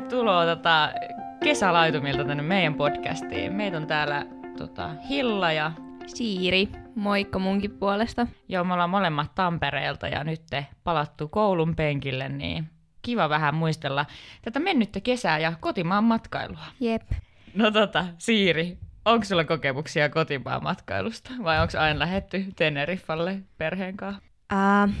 [0.00, 0.92] tervetuloa tota,
[1.44, 3.52] kesälaitumilta tänne meidän podcastiin.
[3.52, 4.26] Meitä on täällä
[4.58, 5.72] tota, Hilla ja
[6.06, 8.26] Siiri, moikka munkin puolesta.
[8.48, 10.42] Joo, me ollaan molemmat Tampereelta ja nyt
[10.84, 12.64] palattu koulun penkille, niin
[13.02, 14.06] kiva vähän muistella
[14.42, 16.66] tätä mennyttä kesää ja kotimaan matkailua.
[16.80, 17.02] Jep.
[17.54, 24.22] No tota, Siiri, onko sulla kokemuksia kotimaan matkailusta vai onko aina lähetty Teneriffalle perheen kanssa?
[24.52, 24.94] Uh,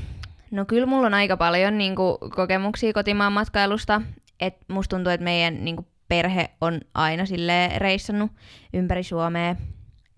[0.50, 4.02] no kyllä mulla on aika paljon niin kuin, kokemuksia kotimaan matkailusta.
[4.40, 8.30] Et musta tuntuu, että meidän niin kuin, perhe on aina sille reissannut
[8.72, 9.56] ympäri Suomea,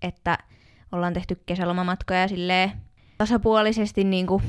[0.02, 0.38] että
[0.92, 2.72] ollaan tehty kesälomamatkoja sille
[3.18, 4.42] tasapuolisesti niin kuin,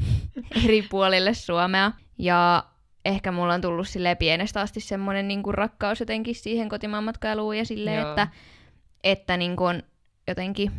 [0.64, 1.92] eri puolille Suomea.
[2.18, 2.64] Ja
[3.04, 7.58] ehkä mulla on tullut sille pienestä asti semmoinen niin kuin, rakkaus jotenkin siihen kotimaan matkailuun
[7.58, 8.28] ja silleen, että,
[9.04, 9.82] että niin kuin,
[10.28, 10.72] jotenkin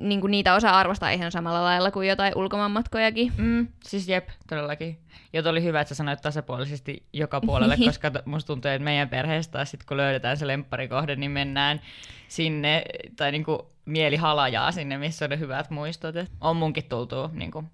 [0.00, 3.32] niin kuin niitä osaa arvostaa ihan samalla lailla kuin jotain ulkomaanmatkojakin.
[3.36, 4.98] Mm, siis jep, todellakin.
[5.32, 7.88] Ja oli hyvä, että sä sanoit tasapuolisesti joka puolelle, niin.
[7.88, 11.80] koska musta tuntuu, että meidän perheestä sit kun löydetään se lempparikohde, niin mennään
[12.28, 12.84] sinne,
[13.16, 16.16] tai niinku mieli halajaa sinne, missä on ne hyvät muistot.
[16.16, 17.64] Et on munkin tultu niinku,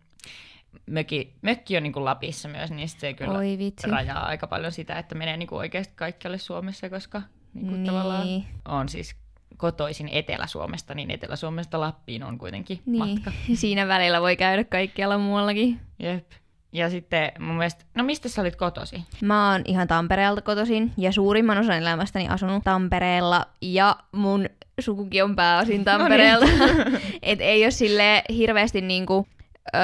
[0.87, 3.91] möki, mökki on niinku Lapissa myös, niin se kyllä Oi, vitsi.
[3.91, 7.23] rajaa aika paljon sitä, että menee niinku oikeasti kaikkialle Suomessa, koska
[7.55, 7.87] niinku niin.
[7.87, 8.29] tavallaan
[8.69, 9.17] on siis
[9.61, 12.99] kotoisin Etelä-Suomesta, niin Etelä-Suomesta Lappiin on kuitenkin niin.
[12.99, 13.33] matka.
[13.55, 15.81] Siinä välillä voi käydä kaikkialla muuallakin.
[15.99, 16.31] Jep.
[16.73, 19.05] Ja sitten mun mielestä, no mistä sä olit kotosi?
[19.23, 24.49] Mä oon ihan Tampereelta kotoisin ja suurimman osan elämästäni asunut Tampereella ja mun
[24.81, 26.47] sukukin on pääosin Tampereelta.
[26.47, 27.01] no niin.
[27.23, 29.27] Et ei ole sille hirveästi niinku,
[29.75, 29.79] ö,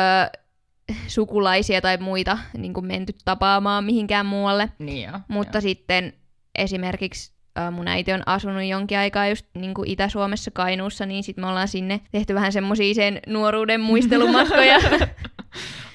[1.07, 4.69] sukulaisia tai muita niinku menty tapaamaan mihinkään muualle.
[4.79, 5.63] Niin jo, Mutta jo.
[5.63, 6.13] sitten
[6.55, 7.36] esimerkiksi
[7.71, 11.69] mun äiti on asunut jonkin aikaa just niin kuin Itä-Suomessa Kainuussa, niin sitten me ollaan
[11.69, 14.79] sinne tehty vähän semmoisia sen nuoruuden muistelumatkoja.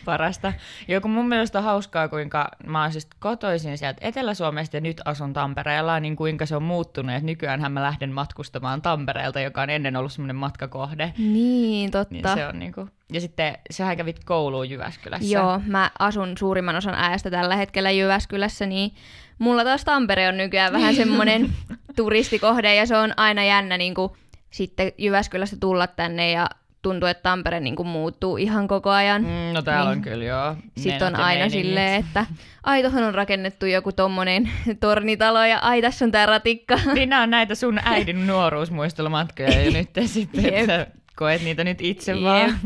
[0.06, 0.54] Parasta.
[0.88, 5.34] Joku mun mielestä on hauskaa, kuinka mä oon siis kotoisin sieltä Etelä-Suomesta ja nyt asun
[5.34, 7.16] Tampereella, niin kuinka se on muuttunut.
[7.16, 11.14] Et nykyään mä lähden matkustamaan Tampereelta, joka on ennen ollut semmoinen matkakohde.
[11.18, 12.14] Niin, totta.
[12.14, 12.90] Niin se on niinku...
[13.14, 15.34] Ja sitten sähän kävit kouluun Jyväskylässä.
[15.34, 18.92] Joo, mä asun suurimman osan ajasta tällä hetkellä Jyväskylässä, niin
[19.40, 21.50] mulla taas Tampere on nykyään vähän semmoinen
[21.96, 24.12] turistikohde ja se on aina jännä niin kuin,
[24.52, 26.50] sitten Jyväskylästä tulla tänne ja
[26.82, 29.22] tuntuu, että Tampere niin kuin, muuttuu ihan koko ajan.
[29.22, 29.98] Mm, no täällä niin.
[29.98, 30.56] on kyllä joo.
[30.78, 32.26] Sitten on aina silleen, että
[32.64, 34.50] ai tuohon on rakennettu joku tommonen
[34.80, 36.80] tornitalo ja ai tässä on tää ratikka.
[36.94, 42.12] Niin nämä on näitä sun äidin nuoruusmuistelumatkoja ja nyt sitten että koet niitä nyt itse
[42.12, 42.24] Jep.
[42.24, 42.60] vaan.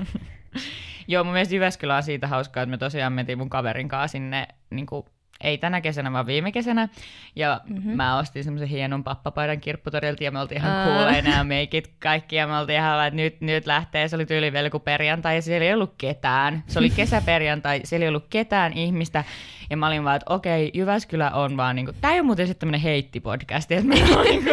[1.07, 4.47] Joo, mun mielestä Jyväskylä on siitä hauskaa, että me tosiaan mentiin mun kaverin kanssa sinne
[4.69, 5.05] niin kuin
[5.41, 6.89] ei tänä kesänä, vaan viime kesänä.
[7.35, 7.91] Ja mm-hmm.
[7.91, 12.35] mä ostin semmoisen hienon pappapaidan kirpputorilta ja me oltiin ihan kuuleina ja meikit kaikki.
[12.35, 14.07] Ja me oltiin ihan, että nyt, nyt lähtee.
[14.07, 16.63] Se oli tyyli vielä perjantai ja siellä ei ollut ketään.
[16.67, 19.23] Se oli kesäperjantai, siellä ei ollut ketään ihmistä.
[19.69, 22.59] Ja mä olin vaan, että okei, Jyväskylä on vaan niinku, tää ei ole muuten sitten
[22.59, 24.49] tämmönen heittipodcast, että on niinku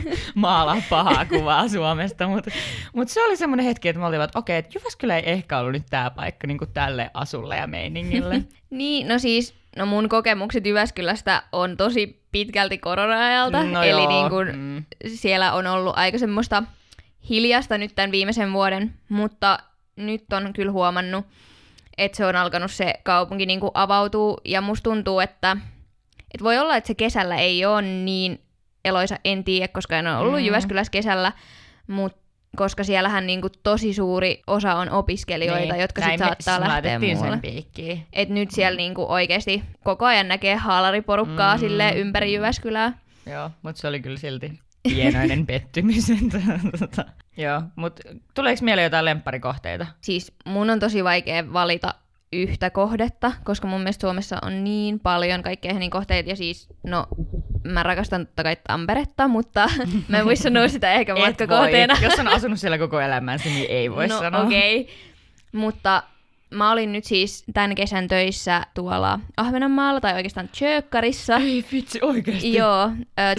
[0.34, 2.50] maalaa pahaa kuvaa Suomesta, mutta
[2.94, 5.58] mut se oli semmoinen hetki, että mä olin vaan, että okei, että Jyväskylä ei ehkä
[5.58, 8.42] ollut nyt tää paikka niinku tälle asulle ja meiningille.
[8.70, 14.46] niin, no siis No mun kokemukset Jyväskylästä on tosi pitkälti korona-ajalta, no eli niin kun
[14.56, 14.84] mm.
[15.14, 16.62] siellä on ollut aika semmoista
[17.28, 19.58] hiljasta nyt tämän viimeisen vuoden, mutta
[19.96, 21.26] nyt on kyllä huomannut,
[21.98, 25.56] että se on alkanut se kaupunki niin avautuu, ja musta tuntuu, että,
[26.34, 28.40] että voi olla, että se kesällä ei ole niin
[28.84, 30.46] eloisa, en tiedä, koska en ole ollut mm.
[30.46, 31.32] Jyväskylässä kesällä,
[31.86, 32.21] mutta
[32.56, 37.40] koska siellähän niinku tosi suuri osa on opiskelijoita, niin, jotka sitten saattaa lähteä muualle.
[37.76, 41.60] Sen Et nyt siellä niinku oikeasti koko ajan näkee haalariporukkaa mm.
[41.60, 42.98] sille ympäri Jyväskylää.
[43.26, 46.06] Joo, mutta se oli kyllä silti pienoinen pettymys.
[46.78, 47.04] Tota,
[47.36, 48.02] joo, mutta
[48.34, 49.86] tuleeko mieleen jotain lempparikohteita?
[50.00, 51.94] Siis mun on tosi vaikea valita
[52.32, 57.06] yhtä kohdetta, koska mun mielestä Suomessa on niin paljon kaikkea niin kohteita, ja siis, no,
[57.64, 59.70] mä rakastan totta kai Tamperetta, mutta
[60.08, 61.96] mä en voi sanoa sitä ehkä matkakohteena.
[62.02, 64.42] Jos on asunut siellä koko elämänsä, niin ei voi no, sanoa.
[64.42, 64.80] okei.
[64.80, 64.94] Okay.
[65.52, 66.02] Mutta
[66.50, 71.36] mä olin nyt siis tämän kesän töissä tuolla Ahvenanmaalla, tai oikeastaan Tjökkarissa.
[71.36, 72.54] Ei vitsi, oikeasti?
[72.54, 72.90] Joo,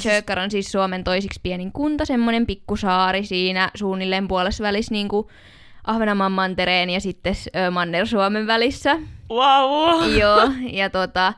[0.02, 5.28] Tjökkar on siis Suomen toisiksi pienin kunta, semmoinen pikkusaari siinä suunnilleen puolessa välissä niin kuin
[5.84, 7.36] Ahvenanmaan mantereen ja sitten
[7.72, 8.96] Manner-Suomen välissä.
[9.32, 10.12] Wow!
[10.20, 11.34] Joo, ja tota,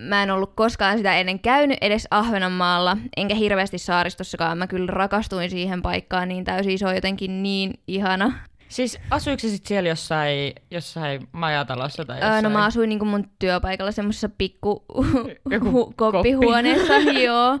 [0.00, 4.58] mä en ollut koskaan sitä ennen käynyt edes Ahvenanmaalla, enkä hirveästi saaristossakaan.
[4.58, 8.32] Mä kyllä rakastuin siihen paikkaan niin täysin, se on jotenkin niin ihana.
[8.68, 12.44] Siis asuiko se sitten siellä jossain, jossain majatalossa tai jossain?
[12.44, 14.84] no mä asuin niinku mun työpaikalla semmoisessa pikku
[15.54, 16.94] hu- koppihuoneessa,
[17.26, 17.58] joo.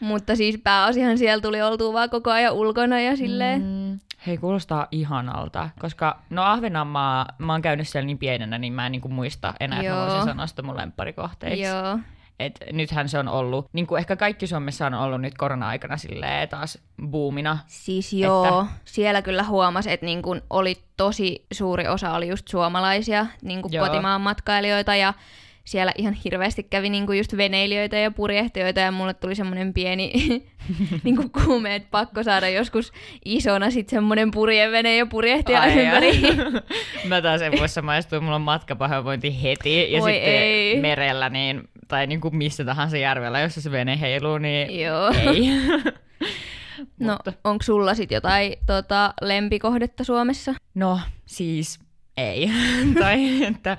[0.00, 3.62] Mutta siis pääasihan siellä tuli oltua vaan koko ajan ulkona ja silleen.
[3.62, 3.98] Mm.
[4.26, 8.92] Hei, kuulostaa ihanalta, koska no Ahvenanmaa, mä oon käynyt siellä niin pienenä, niin mä en
[8.92, 9.94] niinku muista enää, Joo.
[9.94, 11.62] että mä voisin sanoa sitä mun lempparikohteiksi.
[11.62, 11.98] Joo.
[12.40, 16.48] Et nythän se on ollut, niin kuin ehkä kaikki Suomessa on ollut nyt korona-aikana silleen
[16.48, 16.78] taas
[17.10, 17.58] buumina.
[17.66, 18.72] Siis joo, että...
[18.84, 23.78] siellä kyllä huomasi, että niin kun oli tosi suuri osa oli just suomalaisia niin kuin
[23.78, 25.14] kotimaan matkailijoita ja
[25.70, 30.12] siellä ihan hirveästi kävi niinku just veneilijöitä ja purjehtijoita ja mulle tuli semmoinen pieni
[31.04, 32.92] niinku kuume, että pakko saada joskus
[33.24, 36.20] isona sitten semmoinen purjevene ja purjehtija Ai ympäri.
[37.08, 40.80] Mä taas en voi samaistua, mulla on matkapahoinvointi heti ja Oi sitten ei.
[40.80, 45.10] merellä niin, tai niinku missä tahansa järvellä, jossa se vene heiluu, niin Joo.
[45.10, 45.50] ei.
[47.06, 50.54] no, onko sulla sitten jotain tota, lempikohdetta Suomessa?
[50.74, 51.80] No, siis
[52.16, 52.50] ei.
[53.00, 53.76] tai että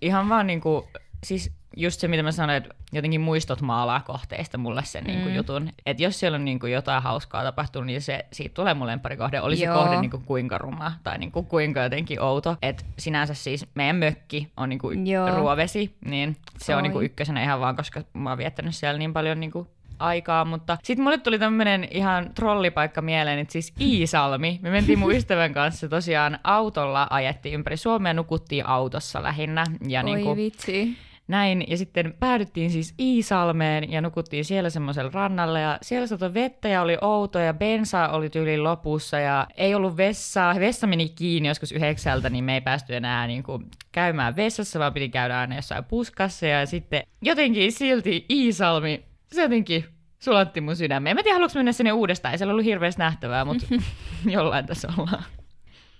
[0.00, 0.88] ihan vaan niinku
[1.24, 5.30] siis just se, mitä mä sanoin, että jotenkin muistot maalaa kohteista mulle sen niin kuin
[5.30, 5.36] mm.
[5.36, 5.70] jutun.
[5.86, 9.40] Että jos siellä on niin kuin jotain hauskaa tapahtunut, niin se, siitä tulee mun lemparikohde.
[9.40, 12.56] Oli se kohde niin kuin kuinka ruma tai niin kuin kuinka jotenkin outo.
[12.62, 15.06] Että sinänsä siis meidän mökki on niin kuin
[15.36, 16.76] ruovesi, niin se Oi.
[16.76, 19.68] on niin kuin ykkösenä ihan vaan, koska mä oon viettänyt siellä niin paljon niin kuin
[19.98, 24.58] aikaa, mutta sitten mulle tuli tämmöinen ihan trollipaikka mieleen, että siis Iisalmi.
[24.62, 29.64] Me mentiin mun ystävän kanssa tosiaan autolla, ajettiin ympäri Suomea, nukuttiin autossa lähinnä.
[29.88, 30.96] Ja Oi niin kuin, vitsi
[31.28, 36.68] näin, ja sitten päädyttiin siis Iisalmeen ja nukuttiin siellä semmoisella rannalla ja siellä satoi vettä
[36.68, 40.54] ja oli outo ja bensa oli tyyli lopussa ja ei ollut vessaa.
[40.60, 44.94] Vessa meni kiinni joskus yhdeksältä, niin me ei päästy enää niin kuin käymään vessassa, vaan
[44.94, 49.84] piti käydä aina jossain puskassa ja sitten jotenkin silti Iisalmi, se jotenkin
[50.18, 51.16] sulatti mun sydämeen.
[51.16, 53.66] Mä en tiedä, haluanko mennä sinne uudestaan, ei siellä ollut hirveästi nähtävää, mutta
[54.26, 55.24] jollain tässä ollaan.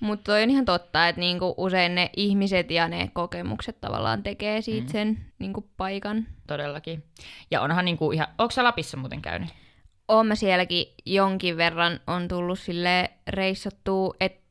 [0.05, 4.61] Mutta toi on ihan totta, että niinku usein ne ihmiset ja ne kokemukset tavallaan tekee
[4.61, 4.93] siitä mm.
[4.93, 6.27] sen niinku paikan.
[6.47, 7.05] Todellakin.
[7.51, 8.29] Ja onhan niinku ihan...
[8.39, 9.49] Onko sä Lapissa muuten käynyt?
[10.09, 14.43] Oon mä sielläkin jonkin verran on tullut sille reissattua, että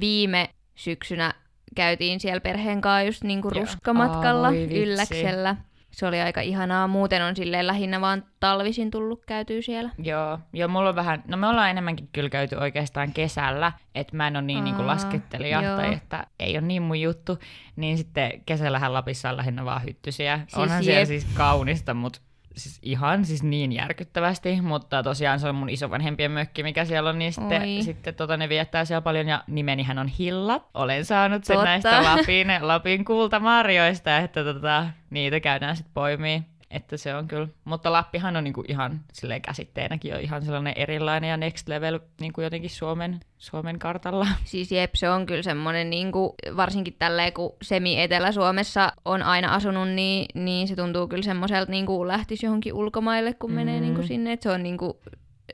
[0.00, 1.34] viime syksynä
[1.76, 5.56] käytiin siellä perheen kanssa just niinku ruskamatkalla oh, Ylläksellä
[5.92, 6.88] se oli aika ihanaa.
[6.88, 9.90] Muuten on silleen lähinnä vaan talvisin tullut käytyä siellä.
[9.98, 14.26] Joo, joo mulla on vähän, no me ollaan enemmänkin kyllä käyty oikeastaan kesällä, että mä
[14.26, 15.76] en ole niin, Aa, niin kuin laskettelija joo.
[15.76, 17.38] tai että ei ole niin mun juttu,
[17.76, 20.36] niin sitten kesällähän Lapissa on lähinnä vaan hyttysiä.
[20.36, 20.84] Siis Onhan jep.
[20.84, 22.20] siellä siis kaunista, mutta
[22.56, 27.18] siis ihan siis niin järkyttävästi, mutta tosiaan se on mun isovanhempien mökki, mikä siellä on,
[27.18, 30.68] niin sitten, sitten tota, ne viettää siellä paljon, ja nimenihän on Hilla.
[30.74, 31.70] Olen saanut sen Totta.
[31.70, 36.46] näistä Lapin, Lapin kultamarjoista, että tota, niitä käydään sitten poimiin.
[36.72, 41.30] Että se on kyllä, mutta Lappihan on niinku ihan silleen käsitteenäkin jo ihan sellainen erilainen
[41.30, 44.26] ja next level niinku jotenkin Suomen, Suomen kartalla.
[44.44, 50.26] Siis jep, se on kyllä semmoinen, niinku, varsinkin tälleen kun semi-Etelä-Suomessa on aina asunut, niin,
[50.34, 53.56] niin se tuntuu kyllä semmoiselta niinku lähtisi johonkin ulkomaille, kun mm.
[53.56, 55.00] menee niinku sinne, että se on niinku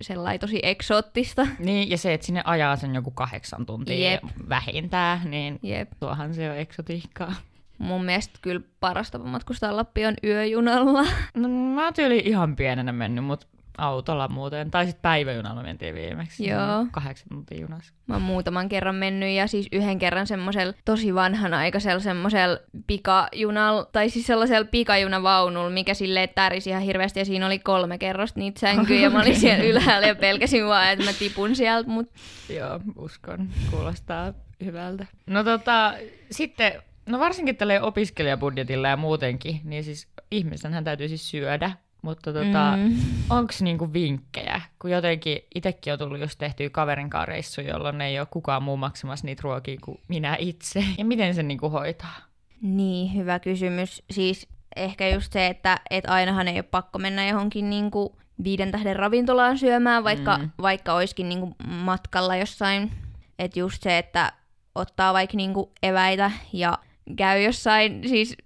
[0.01, 1.47] sellainen tosi eksoottista.
[1.59, 4.23] Niin, ja se, että sinne ajaa sen joku kahdeksan tuntia Jep.
[4.49, 5.91] vähintään, niin Jep.
[6.01, 7.35] tuohan se on eksotiikkaa.
[7.79, 11.05] Mun mielestä kyllä paras tapa matkustaa Lappi on yöjunalla.
[11.35, 13.47] No mä oon tyyli ihan pienenä mennyt, mutta
[13.79, 14.71] autolla muuten.
[14.71, 16.47] Tai sitten päiväjunalla mentiin viimeksi.
[16.47, 16.87] Joo.
[16.91, 17.93] Kahdeksan tuntia junassa.
[18.07, 24.09] Mä oon muutaman kerran mennyt ja siis yhden kerran semmoisella tosi vanhanaikaisella semmoisella pikajunalla, tai
[24.09, 29.01] siis sellaisella pikajunavaunulla, mikä silleen tärisi ihan hirveästi ja siinä oli kolme kerrosta niitä sänkyjä
[29.01, 31.91] ja mä olin siellä ylhäällä ja pelkäsin vaan, että mä tipun sieltä.
[31.91, 32.11] Mut...
[32.49, 33.49] Joo, uskon.
[33.71, 34.33] Kuulostaa
[34.65, 35.07] hyvältä.
[35.27, 35.95] No tota,
[36.31, 36.73] sitten
[37.09, 41.71] No varsinkin tälle opiskelijabudjetilla ja muutenkin, niin siis ihmisenhän täytyy siis syödä.
[42.03, 42.97] Mutta tota, mm.
[43.31, 44.61] onko niinku vinkkejä?
[44.79, 49.27] Kun jotenkin itsekin on tullut just tehtyä kaverin reissu, jolloin ei ole kukaan muu maksamassa
[49.27, 50.85] niitä ruokia kuin minä itse.
[50.99, 52.17] Ja miten se niinku hoitaa?
[52.63, 54.03] Niin, hyvä kysymys.
[54.11, 58.97] Siis ehkä just se, että et ainahan ei ole pakko mennä johonkin niinku viiden tähden
[58.97, 60.51] ravintolaan syömään, vaikka, mm.
[60.63, 62.91] vaikka olisikin niinku matkalla jossain.
[63.39, 64.33] Että just se, että
[64.75, 66.79] ottaa vaikka niinku eväitä ja
[67.17, 68.37] käy jossain, siis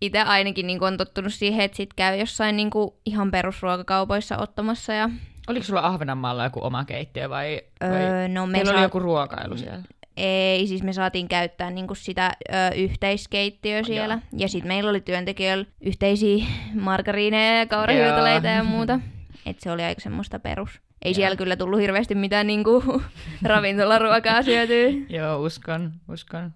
[0.00, 4.92] itse ainakin niin on tottunut siihen, että sit käy jossain niin kuin ihan perusruokakaupoissa ottamassa.
[4.92, 5.10] Ja...
[5.48, 8.74] Oliko sulla Ahvenanmaalla joku oma keittiö vai, öö, no me saa...
[8.74, 9.82] oli joku ruokailu siellä?
[10.16, 14.14] Ei, siis me saatiin käyttää niinku sitä ö, yhteiskeittiöä siellä.
[14.14, 14.40] Joo.
[14.40, 19.00] Ja sitten meillä oli työntekijöillä yhteisiä margariineja ja kaurahyötäleitä ja muuta.
[19.46, 20.80] Et se oli aika semmoista perus.
[21.02, 21.14] Ei Joo.
[21.14, 23.02] siellä kyllä tullut hirveästi mitään niinku,
[23.42, 24.88] ravintolaruokaa syötyä.
[25.08, 26.52] Joo, uskon, uskon.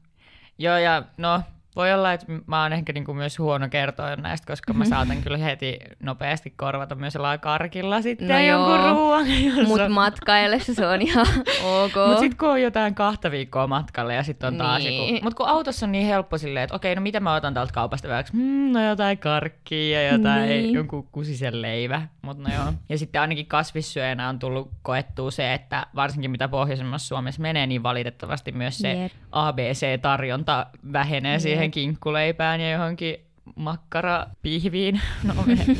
[0.58, 1.42] Joo, ja no,
[1.76, 5.38] voi olla, että mä oon ehkä niinku myös huono kertoa näistä, koska mä saatan kyllä
[5.38, 9.26] heti nopeasti korvata myös jollain karkilla sitten no jonkun ruoan.
[9.68, 11.26] Mutta matkaillessa se on ihan
[11.64, 11.92] ok.
[12.06, 15.14] Mutta sitten kun on jotain kahta viikkoa matkalle ja sitten on taas niin.
[15.14, 15.24] joku...
[15.24, 18.08] Mutta kun autossa on niin helppo silleen, että okei, no mitä mä otan täältä kaupasta
[18.08, 18.36] vähäksi?
[18.36, 20.74] Mm, no jotain karkkia ja jotain niin.
[20.74, 22.02] jonkun kusisen leivä.
[22.22, 22.72] Mut no joo.
[22.88, 27.82] Ja sitten ainakin kasvissyöjänä on tullut koettua se, että varsinkin mitä pohjoisemmassa Suomessa menee, niin
[27.82, 29.12] valitettavasti myös se yep.
[29.32, 33.16] ABC-tarjonta vähenee siihen siihen kinkkuleipään ja johonkin
[33.56, 35.00] makkara pihviin.
[35.22, 35.34] No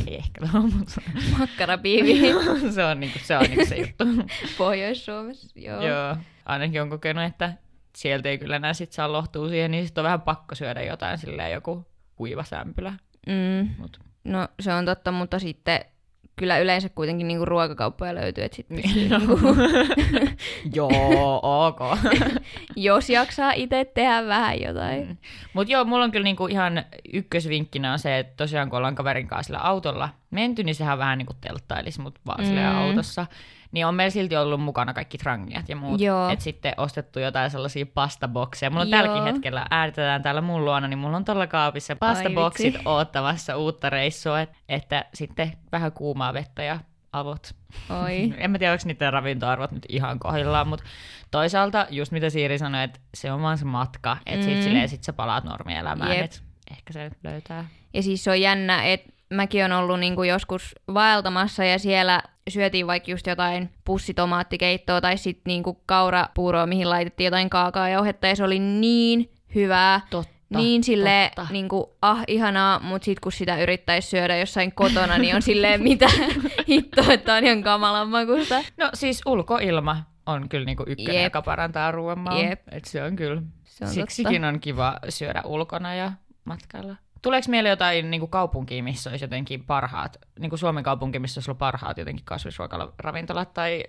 [0.07, 1.01] ei ehkä ole, mutta
[1.39, 2.35] Makkarapiiviin
[2.75, 4.05] se on, niinku, se, on niinku se juttu.
[4.59, 5.49] Pohjois-Suomessa.
[5.55, 5.87] Joo.
[5.87, 7.53] Joo, ainakin on kokenut, että
[7.97, 11.19] sieltä ei kyllä enää sit saa lohtua siihen, niin sit on vähän pakko syödä jotain
[11.19, 11.87] silleen joku
[12.17, 12.93] kuiva sämpylä.
[13.27, 13.75] Mm.
[13.79, 13.99] Mut.
[14.25, 15.81] No se on totta, mutta sitten
[16.37, 19.39] kyllä yleensä kuitenkin niinku ruokakauppoja löytyy, että sit Niin, pystyy niinku,
[20.79, 21.81] Joo, ok.
[22.77, 25.09] jos jaksaa itse tehdä vähän jotain.
[25.09, 25.17] Mm.
[25.53, 29.29] Mutta joo, mulla on kyllä niinku ihan ykkösvinkkinä on se, että tosiaan kun ollaan kaverin
[29.29, 32.45] kanssa sillä autolla menty, niin sehän vähän niin kuin telttailisi, mutta vaan.
[32.45, 32.77] Mm.
[32.77, 33.27] autossa.
[33.75, 36.01] Niin on meillä silti ollut mukana kaikki trangiat ja muut.
[36.01, 36.29] Joo.
[36.29, 38.71] Et sitten ostettu jotain sellaisia pastabokseja.
[38.71, 39.03] Mulla on Joo.
[39.03, 42.83] tälläkin hetkellä, äänitetään täällä mun luona, niin mulla on tuolla kaapissa pastaboksit vitsi.
[42.85, 46.79] oottamassa uutta reissua, et, että sitten vähän kuumaa vettä ja
[47.13, 47.55] avot.
[48.05, 48.35] Oi.
[48.39, 50.85] En mä tiedä, onko niiden ravintoarvot nyt ihan kohdillaan, mutta
[51.31, 54.63] toisaalta just mitä Siiri sanoi, että se on vaan se matka, että sit, Mm.
[54.63, 56.39] silleen, sit sä palaat normielämään, että
[56.71, 57.65] ehkä se löytää.
[57.95, 62.87] Ja siis se on jännä, että mäkin on ollut niinku joskus vaeltamassa ja siellä syötiin
[62.87, 68.59] vaikka just jotain pussitomaattikeittoa tai sitten niinku kaurapuuroa, mihin laitettiin jotain kaakaojauhetta ja se oli
[68.59, 70.01] niin hyvää.
[70.11, 70.35] Totta.
[70.59, 71.53] niin silleen, totta.
[71.53, 76.07] niinku, ah ihanaa, mutta sit kun sitä yrittäisi syödä jossain kotona, niin on silleen mitä
[76.69, 78.55] hittoa, että on ihan kamalan makusta.
[78.77, 81.25] No siis ulkoilma on kyllä niinku ykkönen, Jep.
[81.25, 82.45] joka parantaa ruoan maun.
[82.45, 82.61] Jep.
[82.71, 83.43] Et se on kyllä.
[83.65, 86.13] Se on Siksikin on kiva syödä ulkona ja
[86.45, 86.97] matkailla.
[87.25, 91.39] Tuleeko mieleen jotain niin kuin kaupunkia, missä olisi jotenkin parhaat, niin kuin Suomen kaupunki, missä
[91.39, 93.85] olisi ollut parhaat jotenkin kasvisruokaravintolat tai...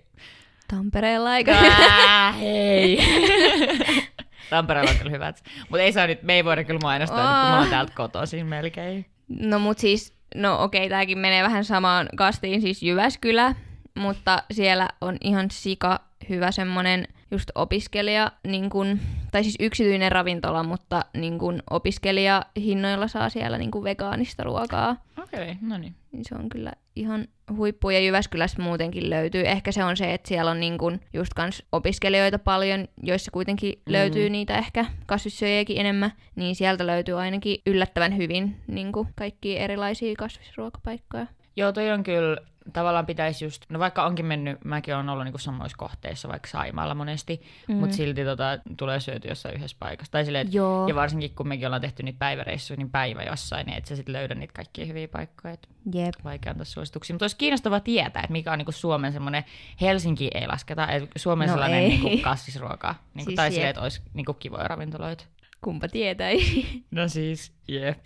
[0.67, 1.29] Tampereella.
[1.29, 2.97] Ää, hei!
[4.49, 5.43] Tampereella on kyllä hyvät.
[5.69, 8.45] Mutta ei saa nyt, me ei voida kyllä mainostaa, nyt, kun me ollaan täältä kotoisin
[8.45, 9.05] melkein.
[9.27, 13.55] No mut siis, no okei, tääkin menee vähän samaan kastiin, siis Jyväskylä,
[13.95, 15.99] mutta siellä on ihan sika
[16.29, 18.99] hyvä semmonen just opiskelija, niin kun,
[19.35, 24.95] tai siis yksityinen ravintola, mutta niin kun opiskelijahinnoilla saa siellä niin kun vegaanista ruokaa.
[25.23, 25.95] Okei, okay, no niin.
[26.11, 29.47] Niin se on kyllä ihan huippu ja Jyväskylästä muutenkin löytyy.
[29.47, 33.73] Ehkä se on se, että siellä on niin kun just kans opiskelijoita paljon, joissa kuitenkin
[33.73, 33.93] Mm.
[33.93, 41.27] löytyy niitä ehkä kasvissyöjiäkin enemmän, niin sieltä löytyy ainakin yllättävän hyvin niin kaikki erilaisia kasvisruokapaikkoja.
[41.55, 42.37] Joo, toi on kyllä,
[42.73, 46.95] tavallaan pitäisi just, no vaikka onkin mennyt, mäkin olen ollut niinku samoissa kohteissa, vaikka Saimaalla
[46.95, 47.75] monesti, mm.
[47.75, 50.11] Mutta silti tota, tulee syöty jossain yhdessä paikassa.
[50.11, 50.87] Tai silleen, et, Joo.
[50.87, 54.13] ja varsinkin kun mekin ollaan tehty niitä päiväreissuja, niin päivä jossain, niin et sä sitten
[54.13, 55.53] löydä niitä kaikkia hyviä paikkoja.
[55.53, 56.15] Et Jep.
[56.23, 57.13] vaikea antaa suosituksia.
[57.13, 59.43] Mutta olisi kiinnostavaa tietää, että mikä on niinku Suomen semmoinen,
[59.81, 61.89] Helsinki ei lasketa, että Suomen No sellainen ei.
[61.89, 62.95] niinku kasvisruoka.
[63.13, 63.53] Niinku, Siis tai jep.
[63.53, 65.25] silleen, että olisi niinku kivoja ravintoloita.
[65.61, 66.85] Kumpa tietäisi.
[66.91, 67.99] No siis, jep.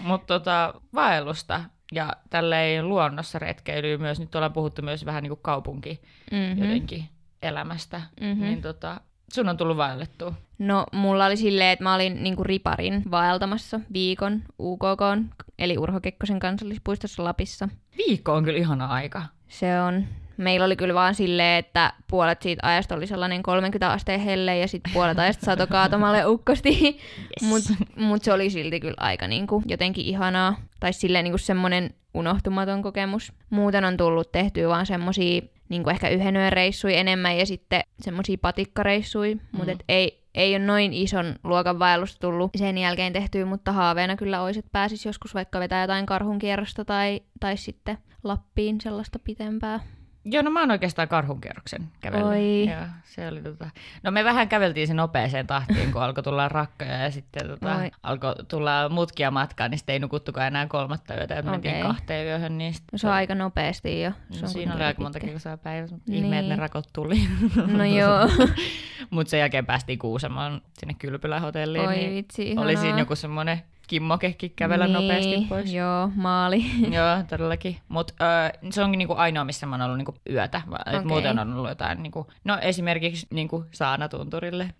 [0.00, 6.00] Mutta tota, vaellusta ja tälleen luonnossa retkeilyä myös, nyt ollaan puhuttu myös vähän niinku kaupunki
[6.30, 6.62] Mm-hmm.
[6.64, 7.04] jotenkin
[7.42, 8.40] elämästä, Mhm.
[8.42, 9.00] niin tota,
[9.32, 10.32] sun on tullut vaellettua.
[10.58, 15.00] No, mulla oli silleen, että mä olin niinku riparin vaeltamassa viikon UKK,
[15.58, 17.68] eli Urho Kekkosen kansallispuistossa Lapissa.
[17.98, 19.22] Viikko on kyllä ihana aika.
[19.48, 20.04] Se on.
[20.36, 24.68] Meillä oli kyllä vaan silleen, että puolet siitä ajasta oli sellainen 30 asteen helle ja
[24.68, 26.70] sitten puolet ajasta sato kaatomalle ukkosti.
[27.42, 27.48] Yes.
[27.50, 30.56] Mutta mut se oli silti kyllä aika niinku jotenkin ihanaa.
[30.80, 33.32] Tai silleen niinku semmoinen unohtumaton kokemus.
[33.50, 38.36] Muuten on tullut tehtyä vaan semmosia niinku ehkä yhden yön reissuja enemmän ja sitten semmosia
[38.40, 39.36] patikkareissuja.
[39.52, 39.78] Mutta Mm.
[39.88, 44.58] ei, ei ole noin ison luokan vaellusta tullut sen jälkeen tehtyä, mutta haaveena kyllä olisi,
[44.58, 49.80] että pääsis joskus vaikka vetää jotain karhunkierrosta tai, tai sitten Lappiin sellaista pitempää.
[50.24, 52.26] Joo, no mä oon oikeastaan karhunkierroksen kävellyt.
[52.26, 52.66] Oi.
[52.70, 53.70] Joo, se oli tota...
[54.02, 57.90] No me vähän käveltiin sen nopeeseen tahtiin, kun alkoi tulla rakkoja ja sitten tota, Oi.
[58.02, 61.82] alkoi tulla mutkia matkaan, niin sitten ei nukuttukaan enää kolmatta yötä, että mentiin Okei.
[61.86, 62.58] kahteen yöhön.
[62.58, 64.10] Niin sit No se on aika nopeasti jo.
[64.30, 66.24] Se No, on siinä oli aika monta kilsaa päivässä, mutta Niin.
[66.24, 67.20] ihme, että ne rakot tuli.
[67.66, 68.28] No joo.
[69.10, 72.64] mutta sen jälkeen päästiin Kuusamoon sinne kylpylähotelliin, Oi niin vitsi, ihanaa.
[72.64, 75.72] oli siinä joku semmoinen kimmokekki kävellä niin, nopeasti pois.
[75.72, 76.64] Joo, maali.
[76.96, 77.76] Joo, todellakin.
[77.88, 78.14] Mutta
[78.70, 80.62] se onkin niinku ainoa, missä mä oon ollut niinku yötä.
[80.68, 81.04] Okay.
[81.04, 84.70] Muuten on ollut jotain, niinku, no esimerkiksi niinku saanatunturille.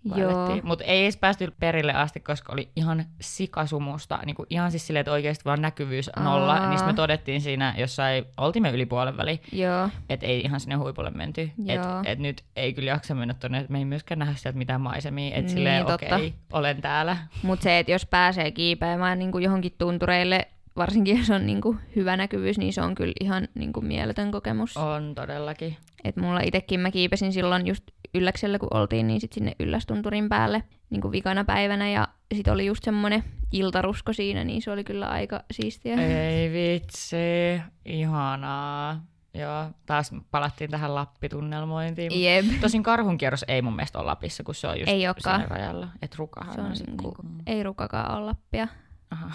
[0.63, 4.19] Mutta ei edes päästy perille asti, koska oli ihan sikasumusta.
[4.25, 6.53] Niinku ihan siis silleen, että oikeasti vaan näkyvyys nolla.
[6.53, 6.69] Aa.
[6.69, 10.59] Niin sit me todettiin siinä jossain, oltiin me yli puolen väliin, joo, että ei ihan
[10.59, 11.51] sinne huipulle menty.
[11.67, 14.81] Että et nyt ei kyllä jaksa mennä tuonne, että me ei myöskään nähdä sieltä mitään
[14.81, 15.27] maisemia.
[15.27, 17.17] Että Niin, silleen, okei, olen täällä.
[17.43, 21.79] mutta se, että jos pääsee kiipeämään niin kuin johonkin tuntureille, varsinkin jos on niin kuin
[21.95, 24.77] hyvä näkyvyys, niin se on kyllä ihan niin kuin mieletön kokemus.
[24.77, 25.77] On todellakin.
[26.03, 27.83] Et mulla itekin mä kiipesin silloin just
[28.13, 31.89] Ylläksellä, kun oltiin, niin sit sinne Yllästunturin päälle niin kuin vikana päivänä.
[31.89, 35.95] Ja sit oli just semmonen iltarusko siinä, niin se oli kyllä aika siistiä.
[35.95, 39.01] Ei vitsi, ihanaa.
[39.33, 42.23] Joo, taas palattiin tähän Lappitunnelmointiin.
[42.23, 42.45] Jep.
[42.61, 45.87] Tosin karhunkierros ei mun mielestä ole Lapissa, kun se on just Ei siinä rajalla.
[46.01, 48.67] Et rukahan Se on sit niinku, niinku- ei rukakaan ole Lappia.
[49.11, 49.31] Aha.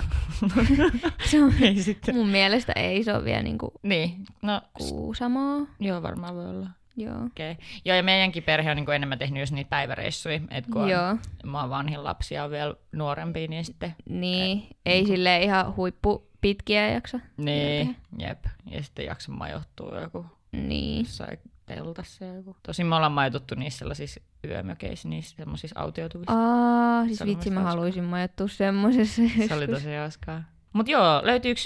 [1.31, 2.15] Se on, ei sitten.
[2.15, 5.67] mun mielestä ei, se on vielä niinku Niin, no Kuusamoa.
[5.81, 6.69] joo varmaan voi olla.
[6.97, 7.17] Joo.
[7.25, 7.55] Okay.
[7.85, 11.17] Joo, ja meidänkin perhe on niin enemmän tehnyt just niitä päiväreissuja, että kun on, Joo.
[11.45, 13.95] mä oon vanhin lapsi ja on vielä nuorempia, niin sitten...
[14.09, 17.21] Niin, ei sille ihan huippu pitkiä jaksa.
[17.37, 18.45] Niin, jep.
[18.71, 20.99] Ja sitten jaksa majoittua joku Niin.
[20.99, 22.57] jossain teltassa joku.
[22.63, 26.33] Tosin me ollaan majoituttu niissä sellaisissa yömökeissä, niissä semmoisissa autioituvissa.
[26.33, 29.23] Aa, siis vitsi, mä haluaisin majoittua semmosessa.
[29.49, 30.43] Se oli tosi hauskaa.
[30.73, 31.61] Mut joo, löytyykö,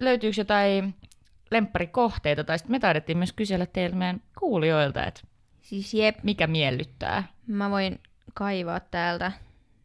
[0.00, 0.94] löytyykö jotain
[1.50, 5.20] lempparikohteita, tai sitten me taidettiin myös kysellä teiltä meidän kuulijoilta, että
[5.62, 7.24] Siis jep, mikä miellyttää.
[7.46, 8.00] mä voin
[8.34, 9.32] kaivaa täältä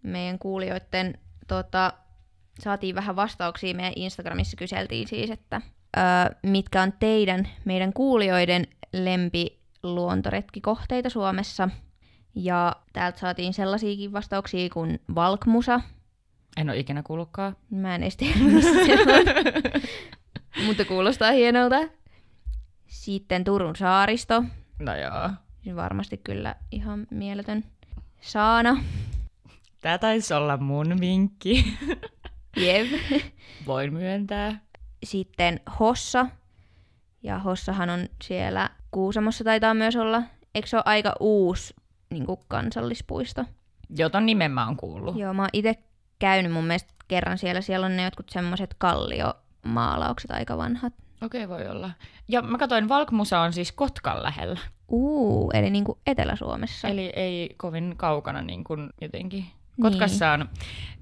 [0.03, 1.17] meidän kuulijoiden,
[1.47, 1.93] tota,
[2.59, 5.61] saatiin vähän vastauksia meidän Instagramissa, kyseltiin siis, että
[6.43, 11.69] mitkä on teidän, meidän kuulijoiden lempiluontoretkikohteita Suomessa.
[12.35, 15.81] Ja täältä saatiin sellaisiakin vastauksia kuin Valkmusa.
[16.57, 17.55] En ole ikinä kuullutkaan.
[17.69, 18.35] Mä en edes tiedä.
[20.65, 21.75] Mutta kuulostaa hienolta.
[22.87, 24.43] Sitten Turun saaristo.
[24.79, 25.29] No joo.
[25.75, 27.63] Varmasti kyllä ihan mieletön.
[28.21, 28.83] Saana.
[29.81, 31.77] Tää taisi olla mun vinkki.
[32.57, 32.87] Jep.
[33.67, 34.59] Voin myöntää.
[35.03, 36.25] Sitten Hossa.
[37.23, 40.23] Ja Hossahan on siellä Kuusamossa taitaa myös olla.
[40.55, 41.73] Eikö se ole aika uusi
[42.11, 43.45] niin kansallispuisto?
[43.97, 45.15] Joton nimen mä oon kuullut.
[45.15, 45.75] Joo, mä oon itse
[46.19, 47.61] käynyt mun mielestä kerran siellä.
[47.61, 50.93] Siellä on ne jotkut semmoiset kalliomaalaukset aika vanhat.
[51.21, 51.91] Okei, okay, voi olla.
[52.27, 54.59] Ja mä katsoin, Valkmusa on siis Kotkan lähellä.
[54.87, 56.87] Uu, eli niin kuin Etelä-Suomessa.
[56.87, 59.45] Eli ei kovin kaukana niin kuin jotenkin.
[59.81, 60.49] Kotkassa on,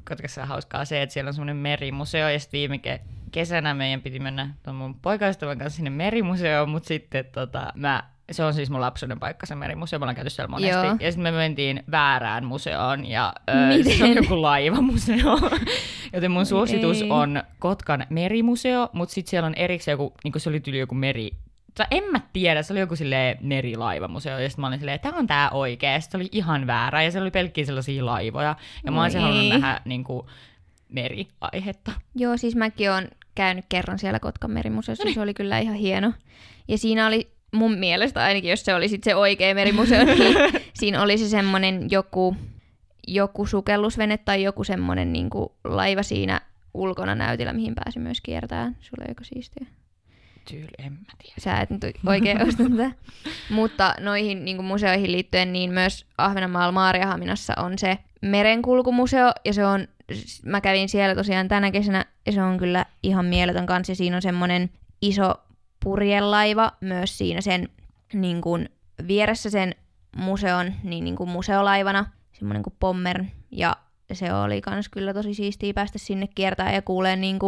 [0.10, 3.02] Kotkassa on hauskaa se, että siellä on semmoinen merimuseo, ja sitten viime ke-
[3.32, 8.44] kesänä meidän piti mennä tuon mun poikaystävän kanssa sinne merimuseoon, mutta sitten tota, mä, se
[8.44, 10.88] on siis mun lapsuuden paikka se merimuseo, me ollaan käyty siellä monesti.
[10.88, 10.96] Joo.
[11.00, 13.98] Ja sitten me mentiin väärään museoon, ja ö, Miten?
[13.98, 15.40] se on joku laivamuseo.
[16.14, 17.10] Joten mun suositus ei.
[17.10, 21.32] on Kotkan merimuseo, mutta sitten siellä on erikseen joku, niin se oli tyyli joku meri,
[21.78, 25.12] tai en mä tiedä, se oli joku silleen merilaivamuseo, ja sitten mä olin silleen, tää
[25.16, 28.56] on tää oikea, ja se oli ihan väärä, ja se oli pelkkiä sellaisia laivoja,
[28.86, 29.28] ja mä olisin Ei.
[29.28, 30.28] halunnut nähdä niin kuin,
[30.92, 31.92] meriaihetta.
[32.16, 33.10] Joo, siis mäkin olen
[33.42, 35.14] käynyt kerran siellä Kotkan merimuseossa, Noniin.
[35.16, 36.14] se oli kyllä ihan hieno.
[36.68, 40.38] Ja siinä oli mun mielestä ainakin, jos se oli sit se oikea merimuseo, niin
[40.80, 42.36] siinä oli se semmonen joku,
[43.08, 46.42] joku sukellusvene tai joku semmonen niinku laiva siinä
[46.74, 48.78] ulkona näytillä, mihin pääsi myös kiertämään.
[48.82, 49.68] Sulla aika siistiä.
[50.50, 51.36] Tyyli, en mä tiedä.
[51.40, 52.92] Sä et nyt oikein osta tätä.
[53.50, 59.88] Mutta noihin niin museoihin liittyen, niin myös Ahvenanmaalla Maariahaminassa on se merenkulkumuseo, ja se on,
[60.46, 64.22] mä kävin siellä tosiaan tänä kesänä, ja se on kyllä ihan mieletön kanssa, siinä on
[64.22, 64.70] semmoinen
[65.02, 65.34] iso
[65.84, 67.70] purjelaiva myös siinä sen
[68.14, 68.70] niin kuin,
[69.08, 69.76] vieressä sen
[70.18, 73.76] museon, niin, niin kuin museolaivana, semmoinen kuin Pommern, ja
[74.14, 77.40] se oli kans kyllä tosi siistiä päästä sinne kiertämään ja kuulee, niin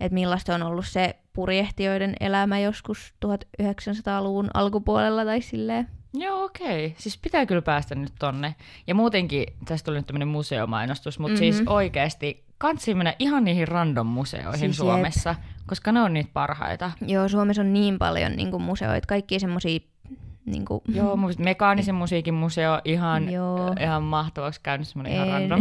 [0.00, 5.88] että millaista on ollut se purjehtijoiden elämä joskus 1900-luvun alkupuolella tai silleen.
[6.18, 6.94] Joo, okei.
[6.98, 8.54] Siis pitää kyllä päästä nyt tonne.
[8.86, 11.38] Ja muutenkin, tästä tuli nyt tämmöinen museomainostus, mutta mm-hmm.
[11.52, 11.68] siis Mhm.
[11.72, 15.34] oikeasti kansi mennä ihan niihin random museoihin Siis Suomessa,
[15.66, 16.90] koska ne on niitä parhaita.
[17.06, 19.80] Joo, Suomessa on niin paljon niin kuin museoita, kaikki semmosia
[20.46, 23.72] niin kuin, Joo, mun mekaanisen musiikin museo ihan, Joo.
[23.80, 25.60] ihan mahtavaksi käynyt semmoinen ihan random.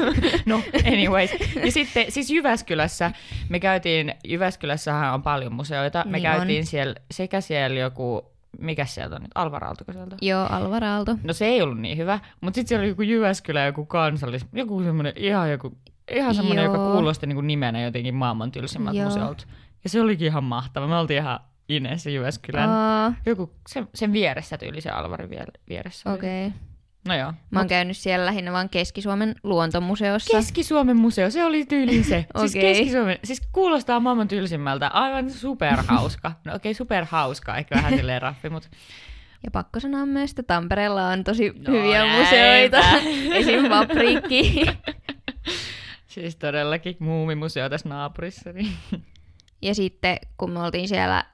[0.46, 0.60] no,
[0.92, 1.30] anyways.
[1.64, 3.10] Ja sitten siis Jyväskylässä,
[3.48, 6.66] me käytiin, Jyväskylässähän on paljon museoita, me Niin käytiin on.
[6.66, 10.16] siellä, sekä siellä joku, mikä sieltä on nyt, Alvaraaltoko sieltä?
[10.22, 11.18] Joo, Alvar Aalto.
[11.22, 14.82] No se ei ollut niin hyvä, mutta sitten siellä oli joku Jyväskylä, joku kansallis, joku
[14.82, 15.78] semmoinen ihan joku,
[16.10, 19.46] ihan semmoinen, joka kuulosti niin kuin nimenä jotenkin maailman tylsimmältä museolta.
[19.84, 20.86] Ja se olikin ihan mahtava.
[20.86, 22.70] Me oltiin ihan Inessä Jyväskylän.
[22.70, 26.12] Aa, Joku sen, sen vieressä tyyli se Alvarin vie- vieressä.
[26.12, 26.46] okei.
[26.46, 26.58] Okay.
[27.06, 27.32] No joo.
[27.50, 30.36] Mä oon käynyt siellä lähinnä vaan Keski-Suomen luontomuseossa.
[30.36, 32.26] Keski-Suomen museo, se oli tyyliin se.
[32.38, 32.62] Siis Okei.
[32.74, 36.28] Keski-Suomen, siis kuulostaa maailman tylsimmältä, aivan superhauska.
[36.28, 38.68] No okei, okay, superhauska, ehkä vähän silleen raffi, mutta
[39.44, 42.18] Ja pakko sanoa myös, että Tampereella on tosi No hyviä näinpä.
[42.18, 42.82] museoita.
[43.38, 43.68] Esim.
[43.68, 44.66] Fabriikki.
[46.06, 48.52] siis todellakin muumimuseo tässä naapurissa.
[48.52, 48.72] Niin.
[49.62, 51.24] Ja sitten kun me oltiin siellä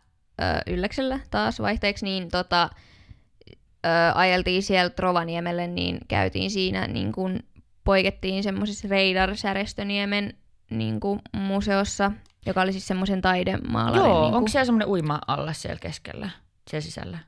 [0.40, 2.68] ö, Ylläksellä taas vaihteeksi, niin tota,
[3.86, 7.40] ö, ajeltiin siellä Rovaniemelle, niin käytiin siinä niin kun
[7.84, 10.34] poikettiin semmoisessa Reidar Särestöniemen
[10.70, 12.12] niin kun, museossa,
[12.46, 14.06] joka oli siis semmoisen taidemaalarin.
[14.10, 16.30] Joo, niin onko siellä semmoinen uima-allas siellä keskellä,
[16.70, 17.18] siellä sisällä?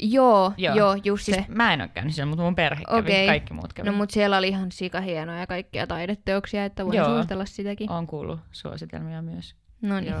[0.00, 0.74] Joo, Joo.
[0.76, 1.44] joo, just Siis se.
[1.48, 3.26] mä en ole käynyt siellä, mutta mun perhe kävi, Okei.
[3.26, 3.90] kaikki muut kävi.
[3.90, 7.06] No mutta siellä oli ihan sikahienoja kaikkia taideteoksia, että voin Joo.
[7.06, 7.92] suositella sitäkin.
[7.92, 9.54] Oon kuullut suositelmia myös.
[9.82, 10.14] No niin.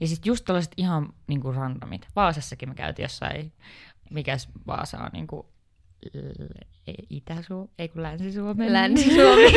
[0.00, 2.08] Ja sitten just tällaiset ihan niinku randomit.
[2.16, 3.52] Vaasassakin me käytiin jossain,
[4.12, 5.10] mikäs Vaasa on
[6.14, 6.44] l-
[6.86, 8.72] ei- Itä-Suomi, ei kun Länsi-Suomi.
[8.72, 9.52] Länsi-Suomi.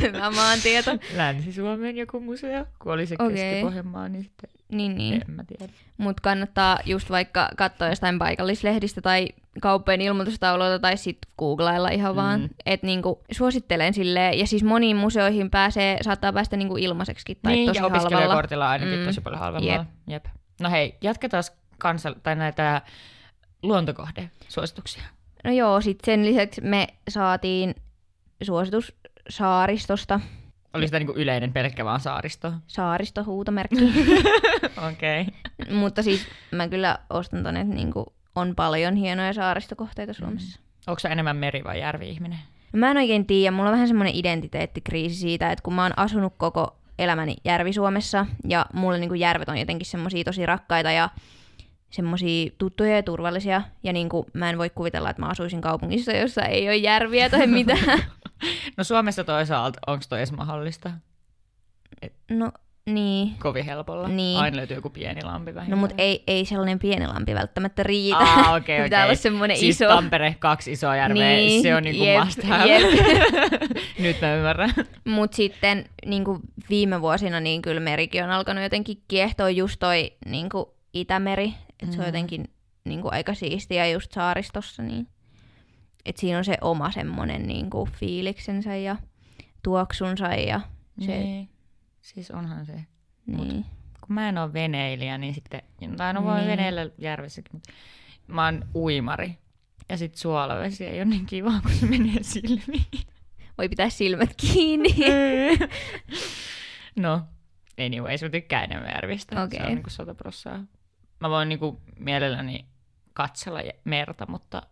[0.00, 0.90] hyvä maantieto.
[1.16, 3.36] Länsi-Suomen joku museo, kun oli se Okei.
[3.36, 5.14] Keski-Pohjanmaa, niin sitten Niin, niin.
[5.14, 5.72] en mä tiedä.
[5.98, 9.28] Mutta kannattaa just vaikka katsoa jostain paikallislehdistä tai
[9.60, 12.40] kauppojen ilmoitustauluilta tai sitten googlailla ihan vaan.
[12.40, 12.48] Mm.
[12.66, 14.38] Että niinku, suosittelen silleen.
[14.38, 18.02] Ja siis moniin museoihin pääsee, saattaa päästä niinku ilmaiseksi tai niin, tosi ja halvalla.
[18.06, 19.04] opiskelijakortilla ainakin Mm.
[19.04, 19.86] tosi paljon halvemmalla.
[20.06, 20.24] Jep.
[20.60, 21.44] No hei, jatketaan
[21.84, 22.82] kansal- tai näitä
[23.64, 25.02] luontokohde-suosituksia.
[25.44, 27.74] No joo, sitten sen lisäksi me saatiin
[28.42, 28.92] suositus
[29.28, 30.20] saaristosta.
[30.74, 32.52] Oli sitä niinku yleinen pelkkä vaan saaristo?
[32.66, 33.84] Saaristo, huutomerkki.
[34.92, 35.22] Okei.
[35.22, 35.74] Okay.
[35.76, 40.60] Mutta siis mä kyllä ostan tonne, että niinku on paljon hienoja saaristokohteita Suomessa.
[40.86, 42.38] Onko se enemmän meri- vai järvi-ihminen?
[42.72, 45.98] No mä en oikein tiedä, mulla on vähän semmoinen identiteettikriisi siitä, että kun mä oon
[45.98, 51.08] asunut koko elämäni Järvi-Suomessa ja mulle niinku järvet on jotenkin semmosia tosi rakkaita ja
[51.94, 56.42] semmosia tuttuja ja turvallisia ja niinku mä en voi kuvitella, että mä asuisin kaupungissa, jossa
[56.42, 58.02] ei ole järviä tai mitään.
[58.76, 60.90] No Suomessa toisaalta, onko toi edes mahdollista?
[62.30, 62.52] no
[62.86, 63.34] niin.
[63.38, 64.08] Kovin helpolla.
[64.08, 64.38] Niin.
[64.40, 65.78] Aina löytyy joku pieni lampi No vähintään.
[65.78, 68.16] mut ei, ei sellainen pieni lampi välttämättä riitä.
[68.16, 69.08] Aa, okei, Pitää okei.
[69.10, 69.88] olla semmoinen siis iso.
[69.88, 72.66] Tampere, kaksi isoa järveä, Niin, se on niinku jep, must have.
[72.66, 72.82] jep.
[73.98, 74.70] Nyt mä ymmärrän.
[75.04, 76.24] Mut sitten niin
[76.70, 80.48] viime vuosina niin kyllä merikin on alkanut jotenkin kiehtoa just toi niin
[80.94, 81.54] Itämeri.
[81.82, 82.08] Että se on Mm.
[82.08, 82.44] jotenkin
[82.84, 84.82] niin aika siistiä just saaristossa.
[84.82, 85.06] Niin.
[86.04, 88.96] Et siinä on se oma semmonen niin fiiliksensä ja
[89.62, 90.60] tuoksunsa ja
[91.00, 91.48] se, Niin.
[92.00, 92.84] Siis onhan se.
[93.26, 93.64] niin.
[94.06, 95.62] Kun mä en ole veneilijä, niin sitten,
[95.96, 96.48] tai no voi Niin.
[96.48, 97.72] veneillä järvessäkin, mutta
[98.26, 99.38] mä oon uimari.
[99.88, 102.86] Ja sit suolavesi ei ole niin kiva, kun se menee silmiin.
[103.58, 104.88] Voi pitää silmät kiinni.
[106.96, 107.20] no,
[107.86, 109.36] anyways, mä tykkään enemmän järvistä.
[109.36, 109.60] Se Okei.
[109.60, 110.64] on niinku sata prossaa.
[111.20, 112.64] Mä voin niinku mielelläni
[113.12, 114.62] katsella merta, mutta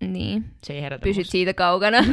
[0.00, 0.44] niin.
[0.64, 1.98] se ei herätä Pysyt musta- siitä kaukana.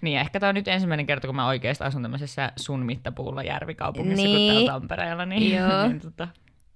[0.00, 4.24] Niin, ehkä tää on nyt ensimmäinen kerta, kun mä oikeasti asun tämmöisessä sun mittapuulla järvikaupungissa
[4.24, 4.36] Niin.
[4.36, 5.26] kuin täällä Tampereella.
[5.26, 5.86] Niin, Joo.
[5.88, 6.28] niin tota,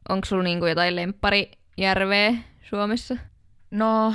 [0.08, 3.16] Onko sulla niinku jotain lempparijärveä Suomessa?
[3.70, 4.14] No,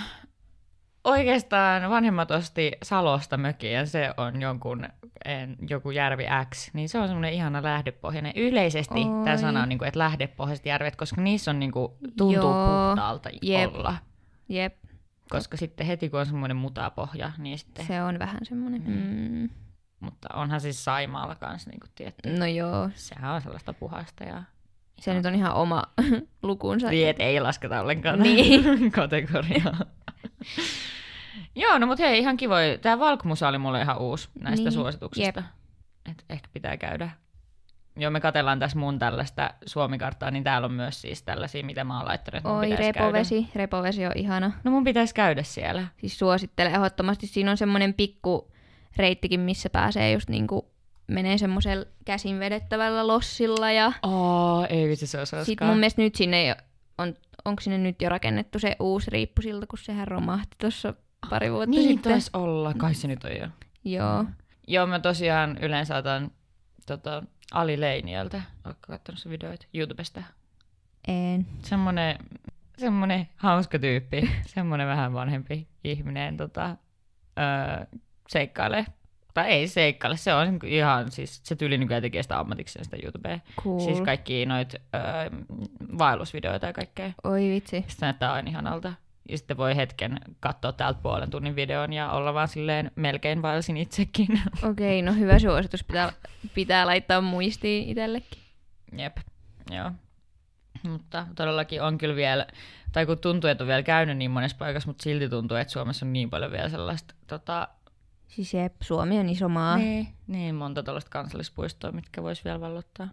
[1.03, 4.85] oikeastaan vanhemmat osti Salosta mökin ja se on jonkun,
[5.25, 8.33] en, joku järvi X, niin se on semmoinen ihana lähdepohjainen.
[8.35, 9.23] Yleisesti Oi.
[9.25, 12.87] tämä sana on, niin kuin, että lähdepohjaiset järvet, koska niissä on niin kuin, tuntuu Joo,
[12.87, 13.75] puhtaalta jep.
[13.75, 13.95] olla.
[14.49, 14.75] Jep,
[15.29, 18.83] Koska sitten heti kun on semmoinen mutapohja, niin sitten, se on vähän semmoinen.
[18.85, 19.41] Niin.
[19.41, 19.49] Mm.
[19.99, 22.29] mutta onhan siis Saimaalla kanssa niin kuin tietty.
[22.29, 24.43] No joo, Sehän on sellaista puhasta ja
[24.99, 25.83] se nyt on ihan oma
[26.43, 26.89] lukunsa.
[26.89, 28.91] Niin, ei lasketa ollenkaan Niin.
[28.91, 29.77] kategoriaa.
[31.61, 32.77] Joo, no mut hei, ihan kivoja.
[32.77, 35.43] Tää Valkmusa oli mulle ihan uusi näistä Niin, suosituksista.
[36.11, 37.09] Et ehkä pitää käydä.
[37.95, 41.97] Joo, me katellaan tässä mun tällaista Suomikarttaa, niin täällä on myös siis tällaisia, mitä mä
[41.97, 43.47] oon laittanut, Oi, repovesi.
[43.55, 44.49] Repovesi on ihana.
[44.49, 44.61] Käydä.
[44.63, 45.87] No mun pitäisi käydä siellä.
[45.97, 47.27] Siis suosittelen ehdottomasti.
[47.27, 48.51] Siinä on semmoinen pikku
[48.97, 50.71] reittikin, missä pääsee just niinku
[51.07, 53.71] menee semmoisella käsin vedettävällä lossilla.
[53.71, 56.55] Ja Oh, ei vitsi, se olisi sit mun mielestä nyt sinne
[56.97, 60.93] on, onko sinne nyt jo rakennettu se uusi riippusilta, kun sehän romahti tuossa
[61.29, 62.11] pari vuotta Niin sitten.
[62.11, 63.47] taisi olla, kai se nyt on jo.
[63.85, 64.25] Joo.
[64.67, 66.31] Joo, mä tosiaan yleensä otan
[66.85, 68.41] tota, Ali Leiniöltä.
[68.65, 70.23] Oletko katsonut se videoita YouTubesta?
[71.07, 71.47] En.
[71.63, 72.17] semmonen,
[72.77, 76.77] semmonen hauska tyyppi, semmonen vähän vanhempi ihminen tota,
[77.39, 77.85] öö,
[78.27, 78.85] seikkailee.
[79.33, 83.39] Tai ei seikkaile, se on ihan, siis se tyyli nykyään tekee sitä ammatikseen sitä YouTubea.
[83.63, 83.79] Cool.
[83.79, 85.01] Siis kaikki noit öö,
[85.97, 87.11] vaellusvideoita ja kaikkea.
[87.23, 87.75] Oi vitsi.
[87.87, 88.93] Sitten näyttää aina ihanalta.
[89.29, 93.77] Ja sitten voi hetken katsoa täältä puolen tunnin videon ja olla vaan silleen melkein vaelsin
[93.77, 94.27] itsekin.
[94.69, 95.83] Okei, no hyvä suositus.
[95.83, 96.13] Pitää,
[96.53, 98.41] pitää laittaa muistiin itsellekin.
[98.97, 99.17] Jep,
[99.71, 99.91] joo.
[100.83, 102.47] Mutta todellakin on kyllä vielä,
[102.91, 106.05] tai kun tuntuu, että on vielä käynyt niin monessa paikassa, mutta silti tuntuu, että Suomessa
[106.05, 107.67] on niin paljon vielä sellaista, tota,
[108.27, 109.77] Siis jep, Suomi on iso maa.
[109.77, 113.07] niin, niin monta tällaista kansallispuistoa, mitkä vois vielä vallottaa.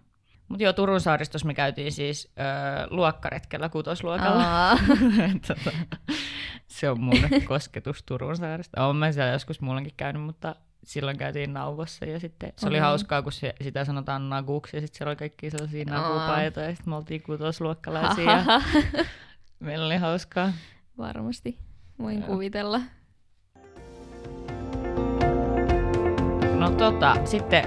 [0.49, 4.79] Mutta joo, Turun saaristossa me käytiin siis öö, luokkaretkellä kutosluokalla.
[5.49, 5.77] Tota,
[6.67, 8.87] se on mun kosketus Turun saarista.
[8.87, 12.81] Olen mä siellä joskus muullakin käynyt, mutta silloin käytiin nauvossa ja sitten se oli Okei.
[12.81, 16.91] hauskaa, kun se, sitä sanotaan naguksi ja sitten siellä oli kaikki sellaisia nagupaitoja ja sitten
[16.91, 18.45] me oltiin kutosluokkalaisia ja
[19.61, 20.53] meillä oli hauskaa.
[20.99, 21.59] Varmasti.
[21.99, 22.27] Voin Joo.
[22.27, 22.81] kuvitella.
[26.59, 27.65] No tota, sitten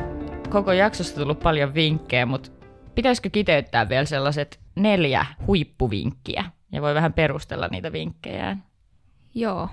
[0.49, 2.51] koko jaksosta tullut paljon vinkkejä, mutta
[2.95, 6.43] pitäisikö kiteyttää vielä sellaiset neljä huippuvinkkiä?
[6.71, 8.57] Ja voi vähän perustella niitä vinkkejä.
[9.35, 9.69] Joo.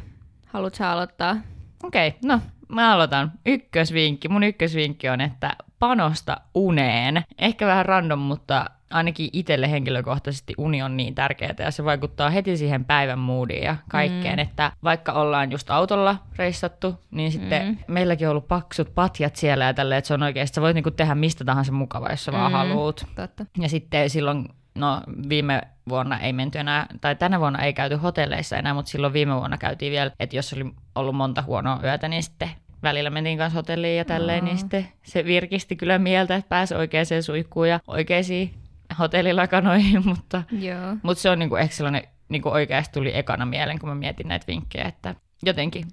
[0.47, 1.37] Haluatko aloittaa?
[1.83, 3.33] Okei, okay, no mä aloitan.
[3.47, 4.29] Ykkösvinkki.
[4.29, 7.23] Mun ykkösvinkki on, että panosta uneen.
[7.39, 12.57] Ehkä vähän random, mutta ainakin itselle henkilökohtaisesti uni on niin tärkeää ja se vaikuttaa heti
[12.57, 14.42] siihen päivän moodiin ja kaikkeen, mm.
[14.42, 17.77] että vaikka ollaan just autolla reissattu, niin sitten mm.
[17.88, 20.90] meilläkin on ollut paksut patjat siellä ja tälleen, että se on oikeasti, sä voit niinku
[20.90, 22.38] tehdä mistä tahansa mukavaa, jos sä mm.
[22.38, 23.07] vaan haluut.
[23.14, 23.46] Totta.
[23.59, 28.57] Ja sitten silloin, no viime vuonna ei menty enää, tai tänä vuonna ei käyty hotelleissa
[28.57, 32.22] enää, mutta silloin viime vuonna käytiin vielä, että jos oli ollut monta huonoa yötä, niin
[32.22, 32.51] sitten
[32.83, 34.44] välillä mentiin kanssa hotelliin ja tälleen, no.
[34.44, 38.55] niin sitten se virkisti kyllä mieltä, että pääsi oikeaan suihkuun ja oikeisiin
[38.99, 40.97] hotellilakanoihin, mutta, Joo.
[41.03, 44.47] mutta se on niinku ehkä sellainen, niinku oikeasti tuli ekana mieleen, kun mä mietin näitä
[44.47, 45.85] vinkkejä, että jotenkin.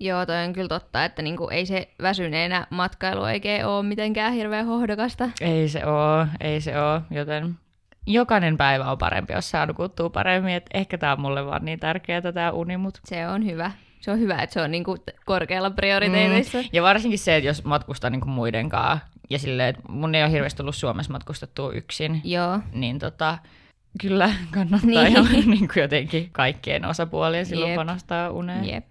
[0.00, 4.66] Joo, toi on kyllä totta, että niinku ei se väsyneenä matkailu oikein ole mitenkään hirveän
[4.66, 5.30] hohdokasta.
[5.40, 7.54] Ei se oo, ei se oo, joten
[8.06, 11.80] jokainen päivä on parempi, jos saa nukuttua paremmin, että ehkä tämä on mulle vaan niin
[11.80, 13.00] tärkeää tämä uni, mutta...
[13.04, 13.70] Se on hyvä.
[14.00, 16.58] Se on hyvä, että se on niinku korkealla prioriteeteissa.
[16.58, 16.68] Mm.
[16.72, 20.32] Ja varsinkin se, että jos matkustaa niinku muiden kanssa, ja silleen, että mun ei ole
[20.32, 22.60] hirveästi tullut Suomessa matkustettua yksin, Joo.
[22.72, 23.38] niin tota,
[24.00, 25.06] kyllä kannattaa niin.
[25.06, 27.76] ihan niin kuin jotenkin kaikkien osapuolien silloin Jep.
[27.76, 28.64] panostaa uneen.
[28.64, 28.84] Jep.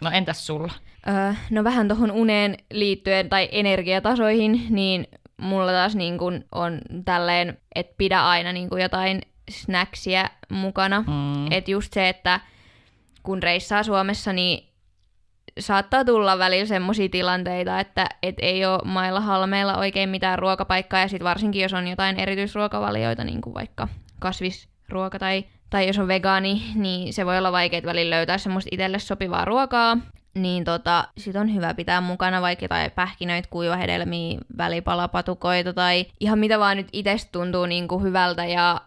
[0.00, 0.72] No entäs sulla?
[1.08, 7.58] Öö, no vähän tuohon uneen liittyen tai energiatasoihin, niin mulla taas niin kun on tälleen,
[7.74, 11.04] että pidä aina niin kuin jotain snacksia mukana.
[11.06, 11.52] Mm.
[11.52, 12.40] Että just se, että
[13.22, 14.69] kun reissaa Suomessa, niin
[15.58, 21.08] saattaa tulla välillä semmoisia tilanteita, että et ei ole mailla halmeilla oikein mitään ruokapaikkaa, ja
[21.08, 26.62] sitten varsinkin jos on jotain erityisruokavalioita, niin kuin vaikka kasvisruoka tai, tai jos on vegaani,
[26.74, 29.98] niin se voi olla vaikea välillä löytää semmoista itselle sopivaa ruokaa,
[30.34, 36.58] niin tota, sit on hyvä pitää mukana vaikka jotain pähkinöitä, kuivahedelmiä, välipalapatukoita tai ihan mitä
[36.58, 38.80] vaan nyt itsestä tuntuu niin kuin hyvältä ja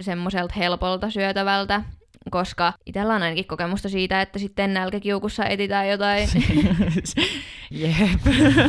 [0.00, 1.82] semmoiselta helpolta syötävältä
[2.30, 6.28] koska itsellä on ainakin kokemusta siitä, että sitten nälkäkiukussa etitään jotain.
[7.70, 8.20] Jep.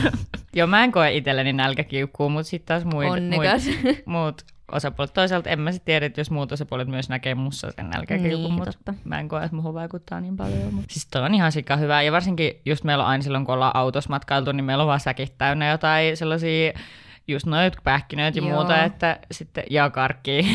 [0.56, 5.14] Joo, mä en koe itselleni nälkäkiukkuu, mutta sitten taas muid, muid, muut osapuolet.
[5.14, 8.54] Toisaalta en mä sitten tiedä, että jos muut osapuolet myös näkee mussa sen nälkäkiukun, niin,
[8.54, 8.94] mutta totta.
[9.04, 10.74] mä en koe, että muuhun vaikuttaa niin paljon.
[10.74, 10.94] Mutta...
[10.94, 12.02] Siis toi on ihan sika hyvä.
[12.02, 15.00] Ja varsinkin just meillä on aina silloin, kun ollaan autossa matkailtu, niin meillä on vaan
[15.00, 16.74] säkit täynnä jotain sellaisia
[17.28, 18.56] just noit pähkinöitä ja Joo.
[18.56, 20.46] muuta, että sitten ja karkki.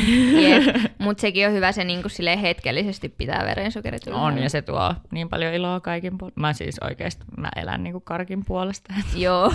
[0.98, 4.26] mutta sekin on hyvä se niin kuin hetkellisesti pitää verensokerit ylhäällä.
[4.26, 6.40] On ja se tuo niin paljon iloa kaikin puolesta.
[6.40, 8.94] Mä siis oikeasti, mä elän niin kuin karkin puolesta.
[9.16, 9.52] Joo.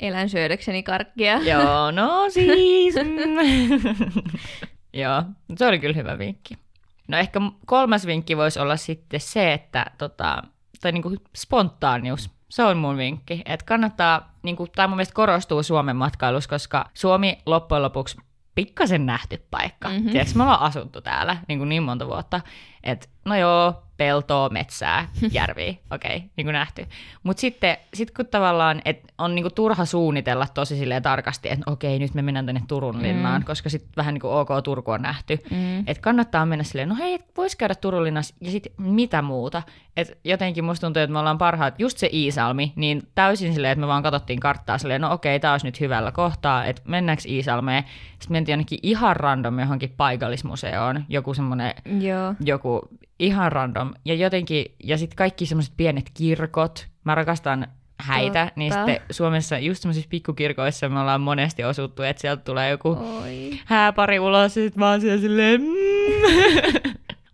[0.00, 1.38] Elän syödäkseni karkkia.
[1.38, 2.94] Joo, no siis.
[4.92, 5.22] Joo,
[5.56, 6.54] se oli kyllä hyvä vinkki.
[7.08, 10.42] No ehkä kolmas vinkki voisi olla sitten se, että tota,
[10.80, 12.30] tai niin kuin spontaanius.
[12.48, 16.90] Se on mun vinkki, että kannattaa, niin kuin, tämä mun mielestä korostuu Suomen matkailussa, koska
[16.94, 18.16] Suomi loppujen lopuksi
[18.54, 19.88] pikkasen nähty paikka.
[19.88, 20.10] Mm-hmm.
[20.10, 22.40] Tiedätkö, me ollaan asuttu täällä niin, kuin niin monta vuotta,
[22.84, 26.86] että no joo, peltoa, metsää, järviä, okei, okay, niin kuin nähty.
[27.22, 31.70] Mutta sitten sit kun tavallaan, että on niin kuin turha suunnitella tosi silleen tarkasti, että
[31.70, 33.44] okei, nyt me mennään tänne Turun linnaan, mm.
[33.44, 35.38] koska sitten vähän niin kuin ok, Turku on nähty.
[35.50, 35.78] Mm.
[35.78, 39.62] Että kannattaa mennä silleen, no hei, vois käydä Turun linnassa ja sitten mitä muuta.
[39.96, 43.80] Et jotenkin musta tuntuu, että me ollaan parhaat, just se Iisalmi, niin täysin silleen, että
[43.80, 47.84] me vaan katsottiin karttaa silleen, no okei, tää olisi nyt hyvällä kohtaa, että mennäänkö Iisalmeen.
[48.10, 51.74] Sitten mentiin ainakin ihan random johonkin paikallismuseoon, joku semmoinen,
[52.44, 52.73] joku
[53.18, 53.92] ihan random.
[54.04, 57.66] Ja jotenkin, ja sitten kaikki semmoiset pienet kirkot, mä rakastan
[58.00, 58.58] häitä, Totta.
[58.60, 62.88] niin sitten Suomessa just semmoisissa pikkukirkoissa me ollaan monesti osuttu, että sieltä tulee joku
[63.22, 63.50] Oi.
[63.64, 65.68] hääpari ulos, ja sitten vaan siellä silleen, mm.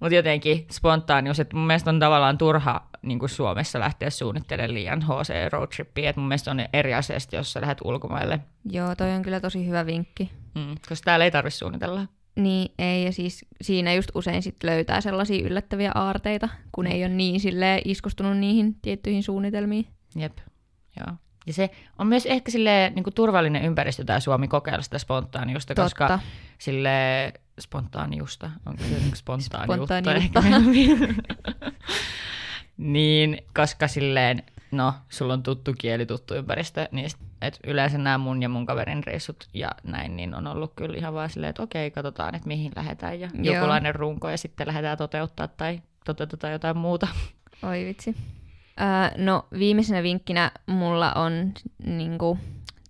[0.01, 5.03] Mutta jotenkin spontaanius, että mun mielestä on tavallaan turha niin kuin Suomessa lähteä suunnittelemaan liian
[5.03, 8.41] HC roadtrippiä, että mun mielestä on eri asia, jos sä lähdet ulkomaille.
[8.71, 10.31] Joo, toi on kyllä tosi hyvä vinkki.
[10.55, 12.07] Mm, koska täällä ei tarvitse suunnitella.
[12.43, 17.09] Niin, ei, ja siis siinä just usein sit löytää sellaisia yllättäviä aarteita, kun ei ole
[17.09, 19.87] niin sille iskostunut niihin tiettyihin suunnitelmiin.
[20.17, 20.39] Jep,
[20.97, 21.17] joo.
[21.47, 25.75] Ja se on myös ehkä sille niin kuin turvallinen ympäristö tämä Suomi kokeilla sitä spontaaniusta,
[25.75, 25.83] Totta.
[25.83, 26.19] koska
[26.59, 26.91] sille
[27.61, 30.43] spontaaniusta, onko se niin spontaaniutta?
[32.77, 37.11] niin, koska silleen no, sulla on tuttu kieli, tuttu ympäristö, niin
[37.43, 41.15] et yleensä nämä mun ja mun kaverin reissut ja näin, niin on ollut kyllä ihan
[41.15, 43.55] vaan silleen, että okei, katsotaan, että mihin lähdetään ja Joo.
[43.55, 47.09] jokulainen runko ja sitten lähdetään toteuttaa tai toteutetaan jotain muuta.
[47.63, 48.17] Oi vitsi.
[48.81, 51.53] Öö, no viimeisenä vinkkinä mulla on
[51.85, 52.39] niinku,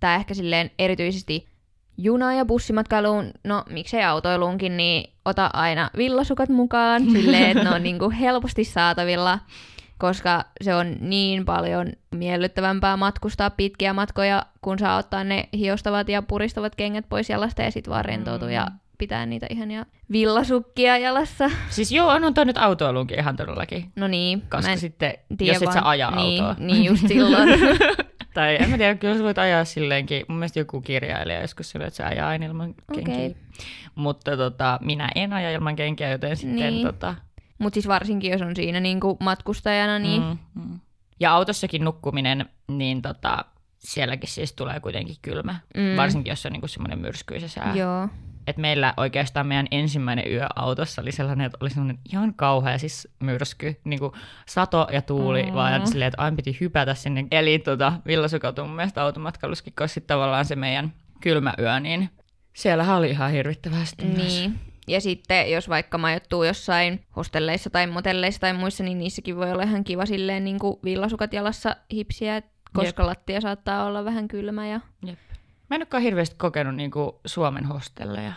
[0.00, 1.48] tää ehkä silleen erityisesti
[1.96, 7.82] juna- ja bussimatkailuun, no miksei autoiluunkin, niin ota aina villasukat mukaan, silleen, että ne on
[7.82, 9.38] niinku helposti saatavilla
[10.00, 16.22] koska se on niin paljon miellyttävämpää matkustaa pitkiä matkoja, kun saa ottaa ne hiostavat ja
[16.22, 18.54] puristavat kengät pois jalasta ja sitten vaan rentoutua mm.
[18.54, 18.66] ja
[18.98, 21.50] pitää niitä ihania villasukkia jalassa.
[21.68, 23.92] Siis joo, on, toi nyt autoiluunkin ihan todellakin.
[23.96, 24.42] No niin.
[24.50, 26.64] Koska sitten, jos et sä aja niin, autoa.
[26.66, 27.48] Niin just silloin.
[28.34, 30.24] tai en mä tiedä, kyllä sä voit ajaa silleenkin.
[30.28, 33.14] Mun mielestä joku kirjailija joskus sanoi, että se ajaa aina ilman kenkiä.
[33.14, 33.36] Okei.
[33.94, 36.86] Mutta tota, minä en aja ilman kenkiä, joten sitten Niin.
[36.86, 37.14] tota,
[37.60, 40.80] Mutta siis varsinkin, jos on siinä niinku matkustajana, niin Mm, mm.
[41.20, 43.44] Ja autossakin nukkuminen, niin tota,
[43.78, 45.60] sielläkin siis tulee kuitenkin kylmä.
[45.76, 45.96] Mm.
[45.96, 47.74] Varsinkin, jos on niinku semmoinen myrskyisä sää.
[47.76, 48.08] joo.
[48.46, 53.08] Et meillä oikeastaan meidän ensimmäinen yö autossa oli sellainen, että oli sellainen ihan kauhea siis
[53.20, 53.80] myrsky.
[53.84, 55.52] Niinku sato ja tuuli, Mm.
[55.54, 57.24] vaan silleen, että aina piti hypätä sinne.
[57.30, 62.10] Eli tota, villasukat on mun mielestä automatkailuskin, koska sitten tavallaan se meidän kylmä yö, niin
[62.52, 64.50] siellähän oli ihan hirvittävästi myös.
[64.90, 64.94] Niin.
[64.94, 69.62] Ja sitten jos vaikka majoittuu jossain hostelleissa tai motelleissa tai muissa, niin niissäkin voi olla
[69.62, 74.66] ihan kiva silleen niin kuin villasukat jalassa hipsiä, koska lattia saattaa olla vähän kylmä.
[74.66, 74.81] Ja...
[75.07, 75.18] Jep.
[75.70, 78.33] Mä en olekaan hirveästi kokenut niinku Suomen hostelleja.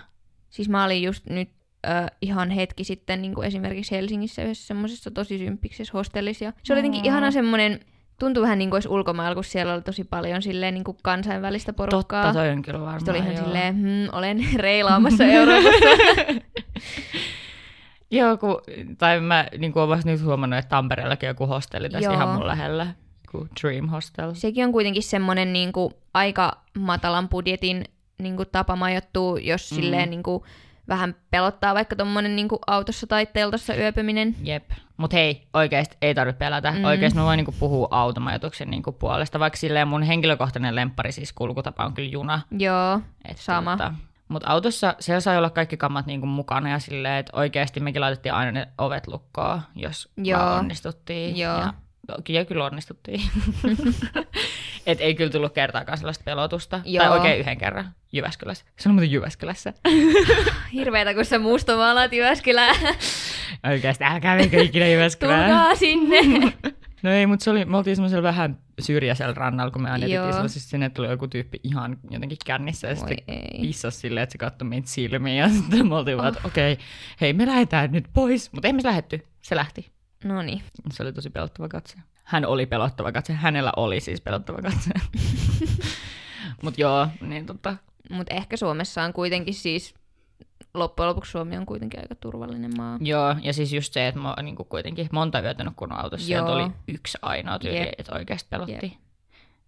[0.50, 1.50] Siis mä olin just nyt
[1.86, 1.90] ö,
[2.22, 6.54] ihan hetki sitten niin kuin esimerkiksi Helsingissä yhdessä semmoisessa tosi symppiksessä hostellissa.
[6.64, 7.06] Se oli jotenkin Mm.
[7.06, 7.80] ihana semmoinen,
[8.24, 11.74] tuntui vähän niin kuin olisi ulkomailla, kun siellä oli tosi paljon silleen niin kuin kansainvälistä
[11.74, 12.24] porukkaa.
[12.24, 13.00] Totta, toi on kyllä varmaan.
[13.00, 13.44] Sitten oli ihan joo.
[13.44, 15.86] silleen, hmm, olen reilaamassa Euroopassa.
[18.12, 18.62] Joo, kun,
[18.98, 22.14] tai mä niin olen vasta nyt huomannut, että Tampereellakin joku hostelli tässä Joo.
[22.14, 22.88] ihan mun lähellä.
[23.34, 24.34] Joku Dream Hostel.
[24.34, 27.86] Sekin on kuitenkin semmoinen niin kuin, aika matalan budjetin
[28.22, 29.72] niin kuin, tapa majoittua, jos.
[29.72, 29.76] Mm.
[29.76, 30.44] silleen niin kuin,
[30.88, 34.36] vähän pelottaa vaikka tuommoinen niin autossa tai teltassa yöpyminen.
[34.44, 34.70] Jep.
[34.98, 36.72] Mut hei, oikeesti ei tarvitse pelätä.
[36.72, 36.84] Mm.
[36.84, 41.86] Oikeesti mä voin niinku puhua automajoituksen niinku puolesta, vaikka silleen mun henkilökohtainen lemppari siis kulkutapa
[41.86, 42.42] on kyllä juna.
[42.52, 43.72] Joo, Et Sama.
[43.72, 43.94] Tota,
[44.28, 48.34] mutta autossa siellä sai olla kaikki kammat niinku mukana ja silleen, että oikeasti mekin laitettiin
[48.34, 50.54] aina ne ovet lukkoon, jos Joo.
[50.54, 51.38] onnistuttiin.
[51.38, 51.60] Joo.
[51.60, 51.74] Ja,
[52.30, 53.22] ja kyllä onnistuttiin.
[54.86, 56.82] Et ei kyllä tullut kertaakaan sellaista pelotusta.
[56.86, 57.06] Joo.
[57.06, 58.66] Tai oikein yhden kerran Jyväskylässä.
[58.80, 59.74] Se on muuten Jyväskylässä.
[60.74, 62.74] hirveetä kun sä mustamaalaat Jyväskylää.
[63.72, 65.50] Oikeasti, älkää menkö ikinä Jyväskylään.
[65.50, 66.18] Tulkaa sinne.
[67.04, 70.70] No ei, mutta se oli, me oltiin semmoisella vähän syrjäisellä rannalla, kun me aina sellaisessa,
[70.70, 73.62] sinne tuli joku tyyppi ihan jotenkin kännissä ja Voi sitten ei.
[73.62, 76.22] pissasi silleen, että se katsoi meitä silmiin ja sitten me oltiin oh.
[76.22, 76.86] vaan, että okei, okay,
[77.22, 79.92] hei me lähdetään nyt pois, mutta ei me lähetty, se lähti.
[80.24, 80.62] No niin.
[80.92, 81.98] Se oli tosi pelottava katse.
[82.24, 84.90] Hän oli pelottava katse, hänellä oli siis pelottava katse.
[86.64, 87.76] mutta joo, niin tota,
[88.10, 89.94] Mutta ehkä Suomessa on kuitenkin siis,
[90.74, 92.98] loppujen lopuksi Suomi on kuitenkin aika turvallinen maa.
[93.02, 96.38] joo, ja siis just se, että mä oon niin kuitenkin monta yötä nukkunut autossa, ja
[96.38, 96.52] Joo.
[96.56, 97.90] oli yksi ainoa tyyli, Jep.
[97.98, 98.74] että oikeasti pelotti.
[98.74, 98.94] Jep.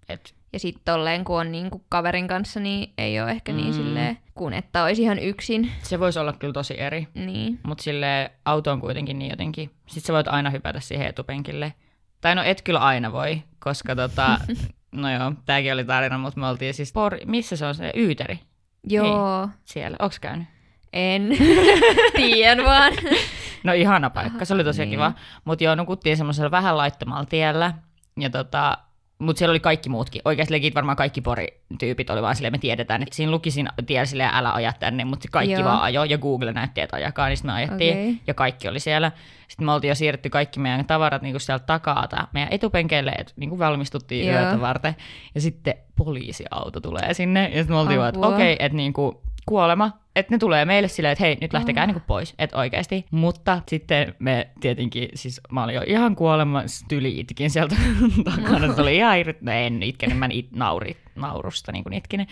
[0.10, 3.74] Et, Ja sitten tolleen, kun on niinku kaverin kanssa, niin ei ole ehkä niin Mm.
[3.74, 5.72] silleen, kun että olisi ihan yksin.
[5.84, 7.08] se voisi olla kyllä tosi eri.
[7.14, 7.60] Niin.
[7.64, 11.74] Mutta sille auto on kuitenkin niin jotenkin, sit sä voit aina hypätä siihen etupenkille.
[12.26, 14.40] Tai no et kyllä aina voi, koska tota,
[14.92, 18.40] no joo, tääkin oli tarina, mutta me oltiin siis, por, missä se on se Yyteri
[18.84, 20.48] Joo, siellä, onks käynyt?
[20.94, 21.30] en.
[22.16, 22.94] Tiedän vaan.
[23.64, 24.90] No ihana paikka, se oli tosi niin.
[24.90, 25.14] kiva.
[25.46, 27.74] Mutta joo, nukuttiin semmoisella vähän laittomalla tiellä.
[28.20, 28.78] Ja tota,
[29.20, 30.22] mutta siellä oli kaikki muutkin.
[30.26, 34.06] Oikeasti legit varmaan kaikki porityypit oli vaan silleen, me tiedetään, että siinä luki siinä tiellä
[34.06, 35.64] silleen, älä aja tänne, mutta kaikki Joo.
[35.64, 38.18] vaan ajo ja Google näytti, että ajakaa, niin sitten me ajettiin Okei.
[38.28, 39.12] ja kaikki oli siellä.
[39.48, 43.34] Sitten me oltiin jo siirretty kaikki meidän tavarat niinku sieltä takaa tai meidän etupenkeille, että
[43.36, 44.42] niinku valmistuttiin Joo.
[44.42, 44.96] yötä varten.
[45.36, 48.36] Ja sitten poliisiauto tulee sinne ja sitten me oltiin vaan, että Apua.
[48.36, 51.88] okei, että niinku kuolema, että ne tulee meille silleen, että hei, nyt lähtekää Oh.
[51.88, 53.06] niinku pois, että oikeasti.
[53.12, 57.76] Mutta sitten me tietenkin, siis mä olin jo ihan kuolema, tyli itkin sieltä
[58.36, 62.28] takana, se oli ihan irrit, no en itkenyt, mä it, nauri, naurusta niin kuin itkinen.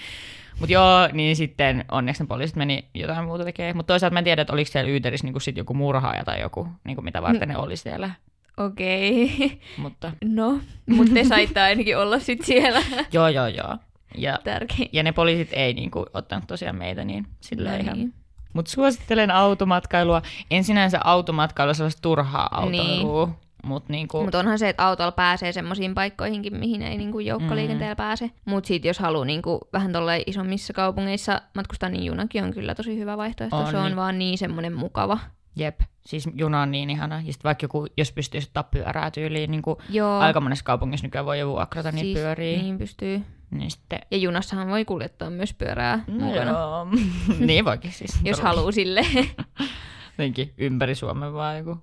[0.59, 3.75] Mutta joo, niin sitten onneksi ne poliisit meni jotain muuta tekemään.
[3.75, 6.67] Mutta toisaalta mä en tiedä, että oliko siellä Yyterissä niinku sit joku murhaaja tai joku,
[6.83, 8.09] niinku mitä varten ne oli siellä.
[8.57, 9.59] Okei.
[9.77, 12.81] Mutta No, mutta te saitte ainakin olla sit siellä.
[13.13, 13.77] joo, joo, joo.
[14.15, 14.89] Ja, Tärkein.
[14.93, 18.13] ja ne poliisit ei niinku ottanut tosiaan meitä, niin sillä No ihan niin.
[18.53, 20.21] Mutta suosittelen automatkailua.
[20.51, 23.35] En sinänsä automatkailu sellaista turhaa autoilua, niin.
[23.63, 27.97] mutta niinku, Mutta onhan se, että autolla pääsee semmoisiin paikkoihinkin, mihin ei niinku joukkoliikenteellä mm.
[27.97, 28.31] pääse.
[28.45, 32.97] Mutta sitten jos haluaa niinku vähän tolle isommissa kaupungeissa matkustaa, niin junakin on kyllä tosi
[32.97, 33.57] hyvä vaihtoehto.
[33.57, 33.95] On, se on niin.
[33.95, 35.19] vaan niin semmoinen mukava.
[35.55, 37.15] jep, siis juna on niin ihana.
[37.15, 39.77] Ja sitten vaikka joku, jos pystyisi ottaa pyörää tyyliin, niin kuin
[40.19, 42.57] aika monessa kaupungissa nykyään voi jo vuokrata niitä siis, pyöriä.
[42.57, 42.63] Niin.
[42.63, 43.21] Niin pystyy.
[43.53, 46.87] Niin sitten, Ja junassahan voi kuljettaa myös pyörää no mukana, joo.
[47.47, 48.19] niin voikin siis.
[48.23, 49.01] jos haluaa sille
[50.17, 51.77] Jotenkin ympäri Suomen vaan joku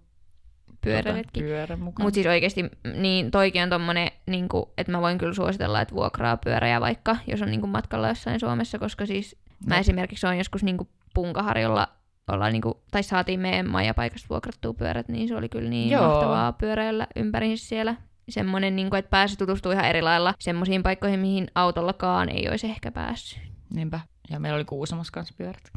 [0.81, 1.41] pyöräretki.
[1.41, 1.77] tota, pyörä.
[1.77, 6.37] Mutta siis oikeasti, niin toikin on tommonen, niinku, että mä voin kyllä suositella, että vuokraa
[6.37, 9.81] pyöräjä vaikka, jos on niinku matkalla jossain Suomessa, koska siis mä Jep.
[9.81, 11.89] esimerkiksi on joskus niinku Punkaharjolla
[12.29, 16.03] ollaan niinku, tai saatiin meidän majapaikasta vuokrattua pyörät, niin se oli kyllä niin Joo.
[16.03, 16.11] Joo.
[16.11, 17.97] mahtavaa pyöräillä ympäri siellä.
[18.33, 22.91] Semmoinen, niinku, että pääsi tutustumaan ihan eri lailla semmoisiin paikkoihin, mihin autollakaan ei olisi ehkä
[22.91, 23.41] päässyt.
[23.75, 24.01] Niinpä.
[24.31, 25.71] Ja meillä oli Kuusamossa kanssa pyörät.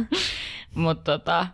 [0.74, 1.46] Mutta tota,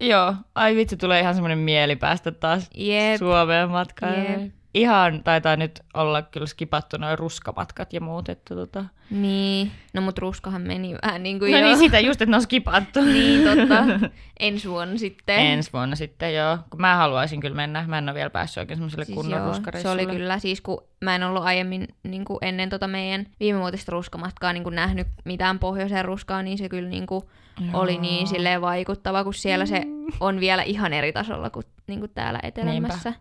[0.00, 4.40] joo, ai vitsi, tulee ihan semmoinen mieli päästä taas jep, Suomeen matkailemaan.
[4.42, 4.52] jep.
[4.74, 8.28] Ihan taitaa nyt olla kyllä skipattu noin ruskamatkat ja muut.
[8.28, 8.84] Että tota...
[9.10, 11.64] Niin, no mut ruskahan meni vähän niin kuin No jo.
[11.64, 13.00] niin, sitä just, että ne on skipattu.
[13.12, 13.84] niin, totta.
[14.40, 15.38] Ensi vuonna sitten.
[15.38, 16.58] Ensi vuonna sitten joo.
[16.70, 17.84] Kun mä haluaisin kyllä mennä.
[17.88, 19.94] Mä en ole vielä päässyt oikein semmoiselle Siis kunnon joo, se ruskareissulle.
[20.02, 24.52] oli kyllä, siis kun mä en ollut aiemmin niin kuin ennen tota meidän viimevuotista ruskamatkaa
[24.52, 27.24] niin kuin nähnyt mitään pohjoiseen ruskaa, niin se kyllä niin kuin
[27.72, 29.82] oli niin silleen vaikuttava, kun siellä se
[30.20, 33.12] on vielä ihan eri tasolla kuin, niin kuin täällä etelämässä,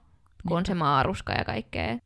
[0.47, 1.97] kun on se maaruska ja kaikkea.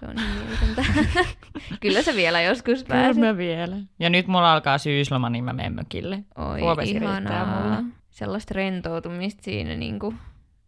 [0.00, 0.86] Se on niin
[1.80, 3.24] kyllä se vielä joskus Kyllä pääsee.
[3.32, 3.76] mä vielä.
[3.98, 6.24] Ja nyt mulla alkaa syysloma, niin mä menen mökille.
[6.38, 7.62] Oi, riittää ihanaa.
[7.62, 7.82] mulle.
[8.10, 10.18] Sellaista rentoutumista siinä niin kuin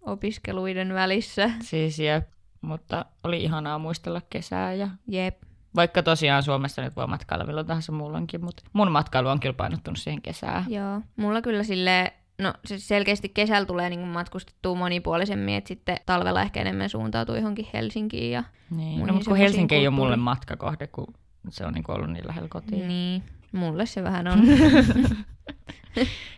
[0.00, 1.50] opiskeluiden välissä.
[1.62, 2.28] Siis jep.
[2.60, 5.42] Mutta oli ihanaa muistella kesää ja Jep.
[5.76, 9.98] vaikka tosiaan Suomessa nyt voi matkailla milloin tahansa muulloinkin, mutta mun matkailu on kyllä painottunut
[9.98, 10.64] siihen kesään.
[10.68, 16.42] Joo, mulla kyllä sille no se selkeästi kesällä tulee niin matkustettua monipuolisemmin, että sitten talvella
[16.42, 19.06] ehkä enemmän suuntautuu johonkin Helsinkiin ja Niin.
[19.06, 21.14] No, mutta kun Helsinki ei ole mulle kulttuuri- matkakohde, kun
[21.50, 22.88] se on niin ollut niin lähellä kotiin.
[22.88, 23.22] niin,
[23.52, 24.38] mulle se vähän on.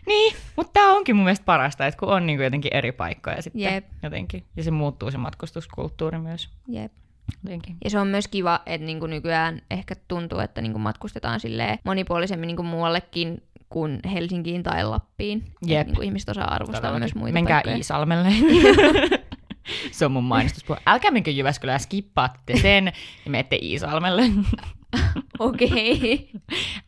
[0.05, 3.61] Niin, mutta tämä onkin mun mielestä parasta, että kun on niin jotenkin eri paikkoja sitten
[3.61, 3.85] Jep.
[4.03, 4.43] jotenkin.
[4.55, 6.91] Ja se muuttuu se matkustuskulttuuri myös Jep.
[7.43, 7.77] jotenkin.
[7.83, 12.47] Ja se on myös kiva, että niinku nykyään ehkä tuntuu, että niinku matkustetaan silleen monipuolisemmin
[12.47, 15.43] niinku muuallekin kuin Helsinkiin tai Lappiin.
[15.65, 15.87] Jep.
[15.87, 17.01] Niinku ihmiset osaa arvostaa Todellakin.
[17.01, 17.75] myös muita Menkää paikkoja.
[17.75, 18.29] Iisalmelle.
[19.91, 20.79] se on mun mainostuspuhe.
[20.85, 22.85] Älkää menkö Jyväskylään, skippaatte sen
[23.25, 24.23] ja menette Iisalmelle.
[25.39, 26.29] Okei.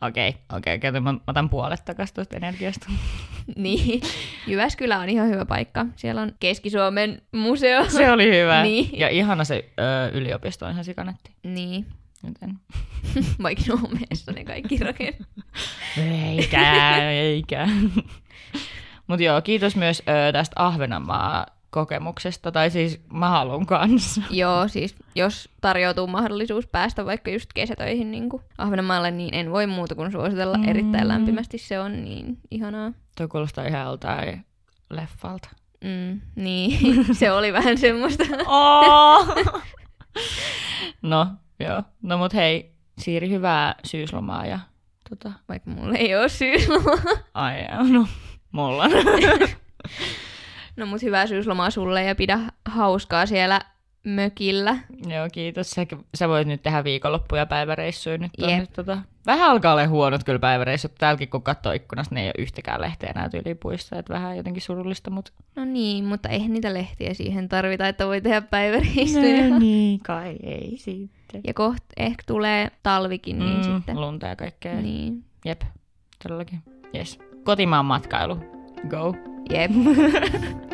[0.02, 0.92] Okei, okei, okei.
[1.02, 2.88] Mä otan puolet takaisin tuosta energiasta.
[3.56, 4.02] niin.
[4.48, 5.86] Jyväskylä on ihan hyvä paikka.
[5.96, 7.90] Siellä on Keski-Suomen museo.
[7.90, 8.64] Se oli hyvä.
[8.64, 8.90] Niin.
[9.00, 11.32] Ja ihana se ö, yliopisto on ihan sikanetti.
[11.44, 11.86] niin.
[12.24, 12.60] Joten...
[13.44, 15.28] Vaikka Suomessa ne kaikki rakennut.
[15.98, 17.68] Eikä, eikä.
[19.08, 24.22] Mutta joo, kiitos myös ö, tästä Ahvenanmaa kokemuksesta, tai siis mä haluan kanssa.
[24.30, 29.96] Joo, siis jos tarjoutuu mahdollisuus päästä vaikka just kesätöihin niin Ahvenanmaalle, niin en voi muuta
[29.96, 30.68] kuin suositella Mm.
[30.68, 31.58] erittäin lämpimästi.
[31.58, 32.92] Se on niin ihanaa.
[33.18, 34.46] Toi kuulostaa ihan joltain
[34.90, 35.50] leffalta.
[35.84, 38.24] Mm, niin, se oli vähän semmoista.
[38.48, 39.28] Oh!
[41.02, 41.28] no,
[41.60, 41.84] joo.
[42.02, 44.60] No mut hei, Siiri, hyvää syyslomaa ja
[45.10, 45.32] tota...
[45.50, 46.98] Vaikka mulla ei ole syyslomaa.
[47.34, 47.56] Ai
[47.92, 48.08] no,
[48.52, 48.92] mulla on.
[50.76, 53.62] No mut hyvää syyslomaa sulle ja pidä hauskaa siellä
[54.04, 54.78] mökillä.
[55.08, 55.72] joo, kiitos.
[55.72, 55.86] Sä,
[56.16, 58.32] sä voit nyt tehdä viikonloppuja päiväreissuja nyt.
[58.38, 58.50] Jep.
[58.50, 58.98] Tonne, tota...
[59.26, 60.92] Vähän alkaa olla huonot kyllä päiväreissut.
[60.98, 64.00] Täälläkin kun katsoo ikkunasta, niin ei ole yhtäkään lehteä enää tyylipuissa.
[64.00, 65.32] Että vähän jotenkin surullista, mutta...
[65.56, 69.50] No niin, mutta eihän niitä lehtiä siihen tarvita, että voi tehdä päiväreissuja.
[69.50, 71.42] No niin, kai ei sitten.
[71.48, 74.02] Ja kohta ehkä tulee talvikin, niin mm, sitten.
[74.02, 74.82] Lunta ja kaikkea.
[74.82, 75.24] Niin.
[75.46, 75.62] Jep,
[76.24, 76.64] todellakin.
[76.96, 77.20] Yes.
[77.44, 78.38] Kotimaan matkailu.
[78.90, 79.16] Go.
[79.50, 79.72] Jep.